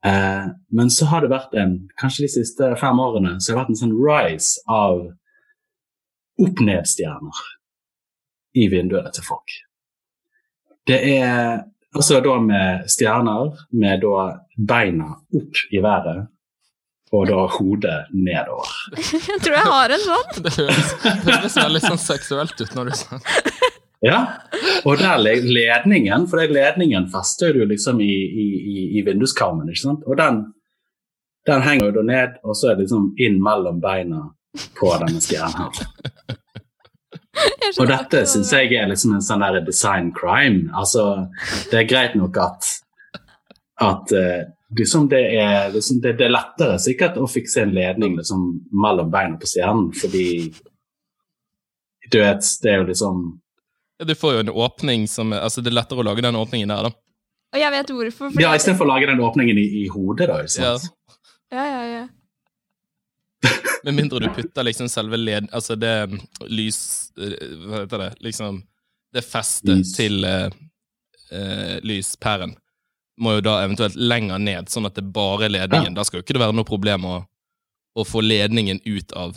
Eh, 0.07 0.49
men 0.75 0.91
så 0.91 1.07
har 1.13 1.23
det 1.23 1.31
vært 1.31 1.55
en, 1.63 1.77
kanskje 2.01 2.27
de 2.27 2.33
siste 2.33 2.73
fem 2.81 3.03
årene, 3.05 3.37
så 3.39 3.53
har 3.53 3.55
det 3.55 3.63
vært 3.63 3.75
en 3.77 3.83
sånn 3.85 3.99
rise 4.03 4.65
av 4.67 5.05
opp-ned-stjerner 6.43 7.45
i 8.55 8.69
vinduene 8.73 9.11
til 9.15 9.25
folk. 9.27 9.55
Det 10.89 10.99
er 11.17 11.63
altså 11.95 12.21
da 12.25 12.37
med 12.43 12.89
stjerner 12.91 13.53
med 13.79 14.03
da 14.03 14.27
beina 14.57 15.13
opp 15.39 15.61
i 15.71 15.83
været 15.85 16.29
og 17.13 17.27
da 17.29 17.43
hodet 17.59 17.99
nedover. 18.17 18.71
Jeg 18.97 19.41
tror 19.45 19.57
jeg 19.59 19.69
har 19.69 19.93
en 19.93 20.01
sånn. 20.01 20.31
Det 20.47 20.53
høres, 20.57 20.93
det 21.05 21.35
høres 21.35 21.57
veldig 21.61 21.83
sånn 21.85 22.01
seksuelt 22.01 22.63
ut 22.65 22.73
når 22.79 22.89
du 22.89 22.95
sa 22.97 23.19
det. 23.19 23.69
Ja, 24.03 24.17
og 24.89 24.97
der 24.99 25.21
le- 25.23 25.45
ledningen, 25.45 26.25
for 26.27 26.41
det 26.41 26.57
ledningen 26.57 27.05
fester 27.13 27.53
du 27.55 27.61
liksom 27.69 28.01
i, 28.03 28.09
i, 28.11 28.47
i, 28.73 28.87
i 28.99 29.05
vinduskarmen, 29.07 29.69
ikke 29.71 29.83
sant? 29.85 30.09
Og 30.09 30.17
den, 30.19 30.41
den 31.47 31.63
henger 31.63 31.91
jo 31.91 31.99
da 32.01 32.07
ned, 32.09 32.41
og 32.43 32.57
så 32.59 32.73
er 32.73 32.81
det 32.81 32.89
liksom 32.89 33.13
inn 33.23 33.37
mellom 33.45 33.79
beina 33.85 34.25
på 34.81 34.91
denne 35.05 35.21
stjernen 35.23 35.69
Og 37.81 37.87
dette 37.89 38.25
syns 38.29 38.51
jeg 38.53 38.75
er 38.77 38.91
liksom 38.91 39.15
en 39.17 39.25
sånn 39.25 39.43
der 39.45 39.63
design 39.65 40.11
crime. 40.17 40.67
Altså, 40.77 41.29
det 41.71 41.79
er 41.81 41.89
greit 41.89 42.17
nok 42.19 42.37
at, 42.43 42.69
at 43.81 44.13
eh, 44.17 44.43
liksom 44.79 45.09
det, 45.13 45.23
er, 45.41 45.71
liksom 45.73 46.03
det, 46.05 46.17
det 46.21 46.27
er 46.29 46.35
lettere 46.35 46.77
sikkert 46.83 47.17
å 47.21 47.29
fikse 47.31 47.65
en 47.65 47.73
ledning 47.77 48.19
liksom 48.19 48.45
mellom 48.85 49.11
beina 49.13 49.41
på 49.41 49.49
stjernen, 49.49 49.91
fordi 49.97 50.27
du 52.13 52.19
vet, 52.21 52.45
det 52.63 52.69
er 52.69 52.83
jo 52.83 52.89
liksom 52.91 53.21
Du 54.05 54.15
får 54.19 54.35
jo 54.35 54.41
en 54.43 54.51
åpning 54.67 55.07
som 55.09 55.31
Altså, 55.33 55.63
det 55.65 55.71
er 55.73 55.79
lettere 55.79 56.03
å 56.03 56.05
lage 56.05 56.25
den 56.25 56.37
åpningen 56.37 56.69
der, 56.69 56.91
da. 56.91 56.93
Og 57.53 57.61
jeg 57.61 57.73
vet 57.73 57.93
hvorfor. 57.93 58.41
Ja, 58.41 58.55
istedenfor 58.57 58.89
å 58.89 58.93
lage 58.95 59.09
den 59.11 59.21
åpningen 59.25 59.59
i, 59.61 59.65
i 59.83 59.87
hodet, 59.93 60.29
da. 60.29 60.41
Ikke 60.45 60.65
Ja. 60.65 60.75
ja, 61.53 61.65
ja, 61.69 61.83
ja. 61.89 62.05
Med 63.85 63.97
mindre 63.99 64.21
du 64.23 64.29
putter 64.35 64.67
liksom 64.67 64.89
selve 64.89 65.19
led... 65.21 65.49
Altså 65.53 65.77
det 65.77 65.95
lys... 66.49 67.11
eh, 67.19 67.55
Hva 67.67 67.85
heter 67.85 68.05
det? 68.05 68.11
Liksom 68.29 68.63
Det 69.13 69.25
festet 69.27 69.83
Lys. 69.83 69.95
til 69.97 70.25
uh, 70.25 70.49
uh, 71.33 71.79
lyspæren 71.85 72.55
må 73.23 73.37
jo 73.37 73.43
da 73.45 73.59
eventuelt 73.63 73.97
lenger 74.01 74.41
ned, 74.41 74.71
sånn 74.73 74.89
at 74.89 74.97
det 74.97 75.05
bare 75.15 75.47
er 75.47 75.53
ledningen. 75.53 75.95
Da 75.95 76.05
skal 76.07 76.19
jo 76.21 76.25
ikke 76.25 76.37
det 76.39 76.43
være 76.43 76.57
noe 76.57 76.67
problem 76.67 77.05
å, 77.07 77.17
å 77.95 78.05
få 78.09 78.23
ledningen 78.25 78.81
ut 78.89 79.13
av 79.19 79.37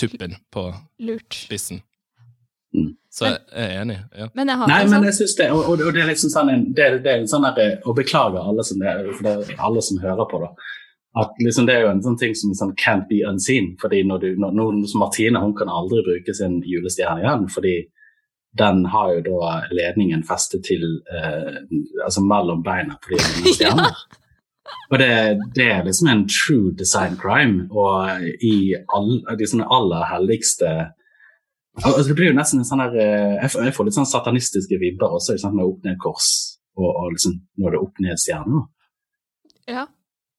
tuppen 0.00 0.36
på 0.52 0.64
Lurt. 1.04 1.36
spissen. 1.44 1.82
Mm. 2.74 2.94
Så 3.12 3.28
jeg 3.28 3.38
er 3.52 3.76
enig. 3.84 3.98
ja. 4.18 4.26
Men 4.34 4.50
jeg 4.50 4.58
har 4.58 4.70
Nei, 4.72 4.78
men 4.82 4.96
sånn. 4.96 5.04
jeg 5.06 5.16
synes 5.20 5.34
det, 5.38 5.50
og, 5.54 5.68
og 5.70 5.92
det 5.94 6.00
er 6.02 6.08
liksom 6.10 6.32
sånn 6.32 6.48
en, 6.50 6.64
det, 6.74 6.88
det 7.04 7.12
er 7.12 7.20
en 7.20 7.28
sånn 7.30 7.46
der, 7.46 7.76
Å 7.84 7.92
Og 7.92 7.98
beklager 8.00 8.42
alle 8.42 8.64
som, 8.66 8.80
det, 8.82 8.94
for 9.14 9.28
det 9.28 9.54
er 9.54 9.62
alle 9.68 9.84
som 9.86 10.00
hører 10.02 10.26
på, 10.30 10.40
da. 10.42 10.50
At 11.14 11.36
liksom 11.38 11.68
det 11.68 11.76
er 11.76 11.84
jo 11.84 11.92
en 11.92 12.02
sånn 12.02 12.18
ting 12.18 12.34
som 12.34 12.54
sånn 12.58 12.74
can't 12.80 13.06
be 13.10 13.20
unseen. 13.28 13.76
fordi 13.80 14.02
når 14.02 14.18
du, 14.18 14.30
når, 14.38 14.56
når, 14.58 14.98
Martine 14.98 15.40
hun 15.40 15.54
kan 15.54 15.70
aldri 15.70 16.02
bruke 16.02 16.34
sin 16.34 16.60
julestjerne 16.66 17.22
igjen, 17.22 17.46
fordi 17.48 17.76
den 18.58 18.84
har 18.86 19.12
jo 19.14 19.22
da 19.28 19.54
ledningen 19.74 20.22
festet 20.26 20.64
til 20.66 20.82
eh, 21.10 21.62
altså 22.04 22.22
mellom 22.22 22.62
beina 22.66 22.98
på 23.02 23.14
de 23.14 23.22
andre 23.26 23.54
stjerner. 23.54 24.02
Og 24.90 24.98
det, 24.98 25.14
det 25.54 25.70
er 25.70 25.86
liksom 25.86 26.10
en 26.10 26.26
true 26.30 26.74
design 26.78 27.16
crime. 27.20 27.66
Og 27.70 28.26
i 28.42 28.74
all, 28.96 29.10
de 29.38 29.48
sånne 29.48 29.70
aller 29.70 30.06
helligste 30.10 30.74
altså 31.74 32.04
Det 32.06 32.14
blir 32.14 32.30
jo 32.30 32.36
nesten 32.36 32.60
en 32.62 32.66
sånn 32.68 32.84
der 32.84 32.92
eh, 33.02 33.32
Jeg 33.42 33.74
får, 33.74 33.86
litt 33.88 33.96
sånn 33.96 34.06
satanistiske 34.06 34.78
vibber 34.78 35.10
også, 35.16 35.34
sant, 35.42 35.56
med 35.58 35.66
opp-ned-kors 35.66 36.28
og, 36.78 36.86
og 36.86 37.08
liksom 37.16 37.34
når 37.58 37.72
det 37.72 37.78
er 37.78 37.82
opp 37.82 38.00
ned 38.02 38.20
stjerner. 38.22 38.62
Ja. 39.70 39.84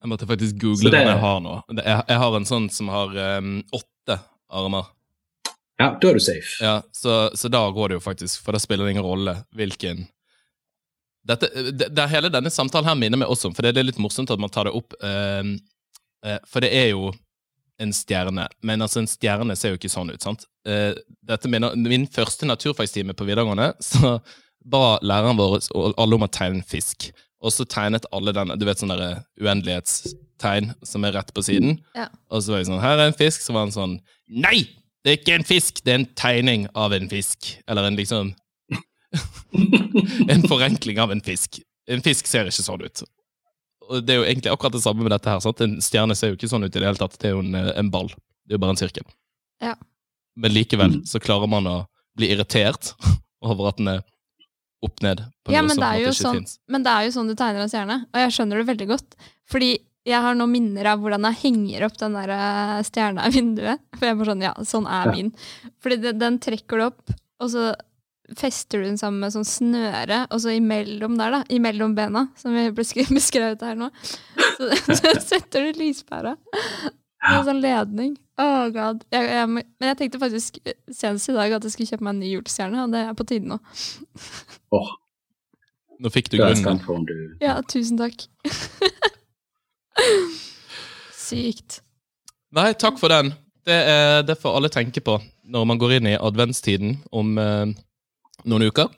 Jeg 0.05 0.11
måtte 0.11 0.27
faktisk 0.29 0.59
google 0.61 0.91
det- 0.91 0.99
den 1.01 1.07
jeg 1.09 1.21
har 1.23 1.39
nå. 1.41 1.55
Jeg, 1.79 2.03
jeg 2.11 2.17
har 2.21 2.35
en 2.37 2.45
sånn 2.45 2.67
som 2.69 2.91
har 2.93 3.15
um, 3.39 3.55
åtte 3.73 4.19
armer. 4.53 4.91
Ja, 5.81 5.87
da 5.99 6.07
er 6.11 6.13
du 6.19 6.21
safe. 6.23 6.51
Ja, 6.63 6.75
så, 6.95 7.15
så 7.35 7.49
da 7.51 7.63
går 7.73 7.89
det 7.89 7.97
jo 7.97 8.03
faktisk, 8.05 8.43
for 8.45 8.53
da 8.55 8.61
spiller 8.61 8.85
det 8.85 8.93
ingen 8.95 9.03
rolle 9.07 9.33
hvilken 9.57 10.05
Dette, 11.25 11.49
det, 11.73 11.87
det 11.89 12.05
Hele 12.11 12.29
denne 12.29 12.51
samtalen 12.53 12.85
her 12.85 12.95
minner 13.01 13.17
meg 13.17 13.31
også 13.33 13.49
om, 13.49 13.55
for 13.57 13.65
det 13.65 13.73
er 13.81 13.87
litt 13.87 13.97
morsomt 13.97 14.29
at 14.29 14.39
man 14.39 14.51
tar 14.53 14.69
det 14.69 14.75
opp. 14.77 14.93
um, 15.01 15.55
uh, 16.21 16.37
for 16.45 16.61
det 16.61 16.69
er 16.77 16.91
jo 16.93 17.09
en 17.81 17.91
stjerne, 17.91 18.45
men 18.63 18.85
altså 18.85 19.01
en 19.01 19.09
stjerne 19.09 19.55
ser 19.57 19.73
jo 19.73 19.79
ikke 19.81 19.89
sånn 19.91 20.13
ut, 20.13 20.21
sant? 20.23 20.45
Uh, 20.69 20.93
dette 21.25 21.49
minner, 21.51 21.73
Min 21.75 22.05
første 22.07 22.45
naturfagstime 22.47 23.17
på 23.17 23.25
videregående, 23.27 23.73
så 23.89 24.19
ba 24.63 24.99
læreren 25.01 25.35
vår 25.41 25.57
alle 25.97 26.15
om 26.21 26.23
å 26.23 26.31
tegne 26.31 26.61
en 26.61 26.67
fisk. 26.69 27.09
Og 27.45 27.53
så 27.53 27.65
tegnet 27.69 28.07
alle 28.15 28.33
den, 28.33 28.53
du 28.57 28.65
vet 28.65 28.81
sånn 28.81 28.93
der 28.93 29.19
uendelighetstegn 29.37 30.71
som 30.85 31.05
er 31.05 31.13
rett 31.19 31.29
på 31.35 31.43
siden. 31.45 31.77
Ja. 31.97 32.07
Og 32.33 32.41
så 32.41 32.55
var 32.55 32.63
jeg 32.63 32.71
sånn, 32.71 32.81
her 32.81 32.97
er 32.97 33.11
en 33.11 33.17
fisk, 33.17 33.43
så 33.45 33.53
var 33.53 33.67
han 33.67 33.75
sånn, 33.75 33.99
nei! 34.25 34.65
Det 35.05 35.11
er 35.11 35.19
ikke 35.19 35.35
en 35.37 35.45
fisk, 35.45 35.83
det 35.85 35.91
er 35.93 35.99
en 35.99 36.07
tegning 36.17 36.63
av 36.73 36.95
en 36.95 37.05
fisk. 37.11 37.51
Eller 37.69 37.91
en 37.91 37.99
liksom 37.99 38.33
En 40.33 40.41
forenkling 40.49 40.97
av 40.99 41.13
en 41.13 41.21
fisk. 41.23 41.59
En 41.87 42.01
fisk 42.03 42.25
ser 42.25 42.49
ikke 42.49 42.65
sånn 42.65 42.81
ut. 42.81 43.03
Og 43.85 44.01
det 44.01 44.15
er 44.15 44.17
jo 44.17 44.25
egentlig 44.25 44.49
akkurat 44.49 44.73
det 44.73 44.81
samme 44.81 45.05
med 45.05 45.13
dette 45.13 45.29
her. 45.29 45.43
sant? 45.45 45.61
En 45.61 45.77
stjerne 45.83 46.17
ser 46.17 46.33
jo 46.33 46.39
ikke 46.39 46.49
sånn 46.49 46.65
ut 46.65 46.73
i 46.73 46.79
det 46.79 46.87
hele 46.87 46.97
tatt. 46.97 47.19
Det 47.21 47.29
er 47.29 47.35
jo 47.35 47.43
en, 47.43 47.53
eh, 47.53 47.69
en 47.77 47.91
ball. 47.93 48.09
Det 48.09 48.55
er 48.55 48.57
jo 48.57 48.63
bare 48.65 48.73
en 48.73 48.81
sirkel. 48.81 49.05
Ja. 49.61 49.75
Men 50.35 50.55
likevel 50.57 50.97
så 51.07 51.21
klarer 51.21 51.47
man 51.53 51.69
å 51.69 51.77
bli 52.17 52.31
irritert 52.33 52.95
over 53.45 53.69
at 53.69 53.77
den 53.77 53.93
er 53.93 54.03
opp 54.85 55.01
ned. 55.05 55.23
på 55.45 55.53
Ja, 55.53 55.61
noe 55.61 55.67
men 55.69 55.75
som 55.77 55.83
det, 55.83 55.89
er 55.89 56.01
jo 56.03 56.13
ikke 56.13 56.21
sånn, 56.21 56.45
men 56.71 56.85
det 56.85 56.93
er 56.93 57.07
jo 57.07 57.11
sånn 57.17 57.27
du 57.31 57.35
tegner 57.39 57.65
en 57.65 57.71
stjerne, 57.73 57.97
og 58.13 58.21
jeg 58.23 58.35
skjønner 58.37 58.61
det 58.61 58.67
veldig 58.71 58.87
godt. 58.93 59.17
Fordi 59.51 59.71
jeg 60.05 60.21
har 60.21 60.35
nå 60.37 60.45
minner 60.49 60.85
av 60.91 60.99
hvordan 61.01 61.25
jeg 61.31 61.39
henger 61.41 61.87
opp 61.87 61.95
den 61.97 62.13
der 62.13 62.29
eh, 62.35 62.79
stjerna 62.85 63.25
i 63.25 63.33
vinduet. 63.33 63.81
For 63.97 64.05
jeg 64.05 64.17
bare 64.19 64.31
sånn, 64.33 64.43
ja, 64.45 64.53
sånn 64.69 64.85
er 64.85 65.09
Ja. 65.09 65.13
min. 65.17 65.31
Fordi 65.81 65.97
den, 66.03 66.19
den 66.21 66.37
trekker 66.45 66.77
du 66.81 66.85
opp, 66.91 67.15
og 67.41 67.49
så 67.53 67.71
fester 68.37 68.81
du 68.81 68.87
den 68.87 68.97
sammen 68.97 69.19
med 69.21 69.33
sånn 69.35 69.45
snøre, 69.45 70.23
og 70.33 70.39
så 70.41 70.53
imellom 70.55 71.17
der, 71.17 71.33
da, 71.35 71.41
imellom 71.53 71.93
bena, 71.97 72.27
som 72.37 72.53
vi 72.57 72.67
ble 72.73 72.85
beskrevet 73.19 73.61
her 73.65 73.75
nå, 73.77 73.89
så, 74.57 74.69
så 75.01 75.15
setter 75.21 75.67
du 75.71 75.81
lyspæra. 75.81 76.35
Er 77.25 77.45
sånn 77.47 77.61
ledning. 77.63 78.13
Oh 78.41 78.67
god. 78.73 79.05
Jeg, 79.13 79.29
jeg, 79.31 79.49
men 79.49 79.89
jeg 79.89 79.97
tenkte 80.01 80.21
faktisk 80.21 80.59
eh, 80.67 80.75
senest 80.91 81.31
i 81.31 81.37
dag 81.37 81.55
at 81.55 81.65
jeg 81.65 81.73
skulle 81.73 81.91
kjøpe 81.93 82.05
meg 82.05 82.15
en 82.15 82.21
ny 82.23 82.33
julestjerne, 82.33 82.83
og 82.83 82.93
det 82.93 83.05
er 83.05 83.15
på 83.17 83.27
tide 83.29 83.49
nå. 83.49 83.59
oh. 84.75 84.91
Nå 86.03 86.11
fikk 86.11 86.33
du 86.33 86.41
grunnen. 86.41 87.07
du 87.07 87.43
Ja, 87.43 87.61
tusen 87.71 88.01
takk. 88.01 88.27
Sykt. 91.25 91.79
Nei, 92.55 92.73
takk 92.79 92.99
for 92.99 93.13
den. 93.13 93.31
Det, 93.65 93.75
er, 93.75 94.19
det 94.27 94.35
får 94.41 94.59
alle 94.59 94.69
tenke 94.69 95.01
på 95.01 95.17
når 95.49 95.65
man 95.69 95.79
går 95.81 95.97
inn 95.97 96.11
i 96.11 96.19
adventstiden 96.19 96.99
om 97.15 97.37
eh, 97.41 97.71
noen 98.45 98.67
uker. 98.67 98.91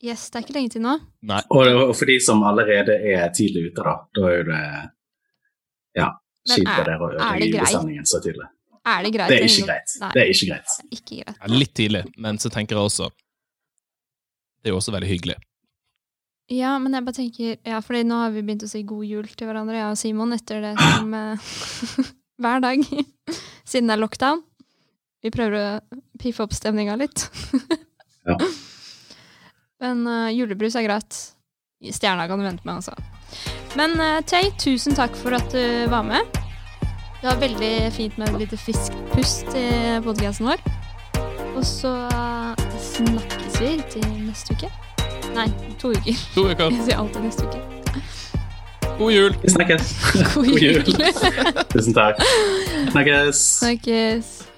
Yes, 0.00 0.30
det 0.30 0.40
er 0.40 0.46
ikke 0.46 0.56
lenge 0.56 0.72
til 0.72 0.82
nå. 0.86 0.96
Nei. 1.28 1.42
og, 1.52 1.68
og 1.90 1.92
for 1.98 2.08
de 2.08 2.16
som 2.24 2.40
allerede 2.48 2.96
er 3.12 3.28
tidlig 3.36 3.68
ute, 3.68 3.84
da, 3.84 3.98
da 4.16 4.26
er 4.30 4.38
jo 4.38 4.46
det 4.48 4.62
ja, 6.00 6.08
Er- 6.48 6.84
dere 6.84 6.96
å 6.98 7.10
det 7.10 7.20
ødelegge 7.20 7.58
greit? 7.60 8.08
så 8.08 8.20
tidlig. 8.24 8.48
Er 8.86 9.02
det 9.04 9.12
greit? 9.12 9.28
Det 9.28 9.36
er 9.36 9.44
ikke 9.50 9.66
greit. 9.68 9.92
Nei, 10.00 10.10
Det 10.14 10.22
er 10.22 10.30
ikke 10.32 10.48
greit. 10.48 10.70
det 10.80 10.86
er 10.86 10.96
ikke 10.96 11.16
greit. 11.20 11.36
Ja, 11.40 11.46
Litt 11.52 11.74
tidlig, 11.76 12.04
men 12.16 12.38
så 12.40 12.48
tenker 12.50 12.76
jeg 12.76 12.84
også 12.88 13.10
Det 13.10 14.68
er 14.68 14.72
jo 14.74 14.78
også 14.80 14.92
veldig 14.92 15.08
hyggelig. 15.10 15.36
Ja, 16.50 16.78
men 16.78 16.92
jeg 16.96 17.04
bare 17.04 17.14
tenker 17.14 17.58
Ja, 17.64 17.80
fordi 17.84 18.02
nå 18.08 18.16
har 18.22 18.30
vi 18.34 18.42
begynt 18.42 18.64
å 18.64 18.68
si 18.68 18.82
god 18.82 19.04
jul 19.06 19.26
til 19.28 19.46
hverandre, 19.46 19.76
jeg 19.76 19.90
og 19.92 19.98
Simon, 20.00 20.32
etter 20.32 20.60
det 20.64 20.72
som 20.96 21.14
eh, 21.14 21.36
Hver 22.40 22.60
dag. 22.64 22.80
Siden 23.70 23.86
det 23.92 23.94
er 23.98 24.00
lockdown. 24.00 24.42
Vi 25.22 25.30
prøver 25.30 25.60
å 25.60 26.00
piffe 26.18 26.42
opp 26.46 26.56
stemninga 26.56 26.96
litt. 26.96 27.28
Ja. 28.28 28.36
Men 29.80 30.02
uh, 30.06 30.28
julebrus 30.28 30.74
er 30.76 30.84
greit. 30.84 31.16
Stjerna 31.80 32.26
kan 32.28 32.38
du 32.38 32.44
vente 32.44 32.66
med, 32.68 32.82
altså. 32.82 32.92
Men 33.78 33.94
uh, 34.00 34.18
Tay, 34.26 34.50
tusen 34.58 34.96
takk 34.98 35.14
for 35.18 35.36
at 35.36 35.52
du 35.54 35.90
var 35.90 36.02
med. 36.06 36.40
Det 37.20 37.28
var 37.28 37.40
veldig 37.40 37.92
fint 37.92 38.18
med 38.18 38.28
et 38.28 38.38
lite 38.44 38.56
friskt 38.56 38.96
pust 39.12 39.52
i 39.54 39.66
podkasten 40.04 40.48
vår. 40.48 40.62
Og 41.56 41.64
så 41.66 41.90
eh, 42.08 42.62
snakkes 42.80 43.60
vi 43.60 43.74
til 43.92 44.06
neste 44.24 44.56
uke. 44.56 44.70
Nei, 45.36 45.44
to 45.78 45.92
uker. 45.92 46.16
To 46.34 46.46
uker. 46.48 46.70
Jeg 46.74 46.86
sier 46.88 47.02
alltid 47.02 47.26
neste 47.28 47.44
uke. 47.44 47.60
God 48.98 49.12
jul! 49.12 49.36
Vi 49.42 49.52
snakkes. 49.52 49.92
God 50.34 50.48
jul. 50.60 50.84
Tusen 51.74 51.96
takk. 51.96 52.24
Snakkes. 52.90 53.44
Snakkes. 53.60 54.49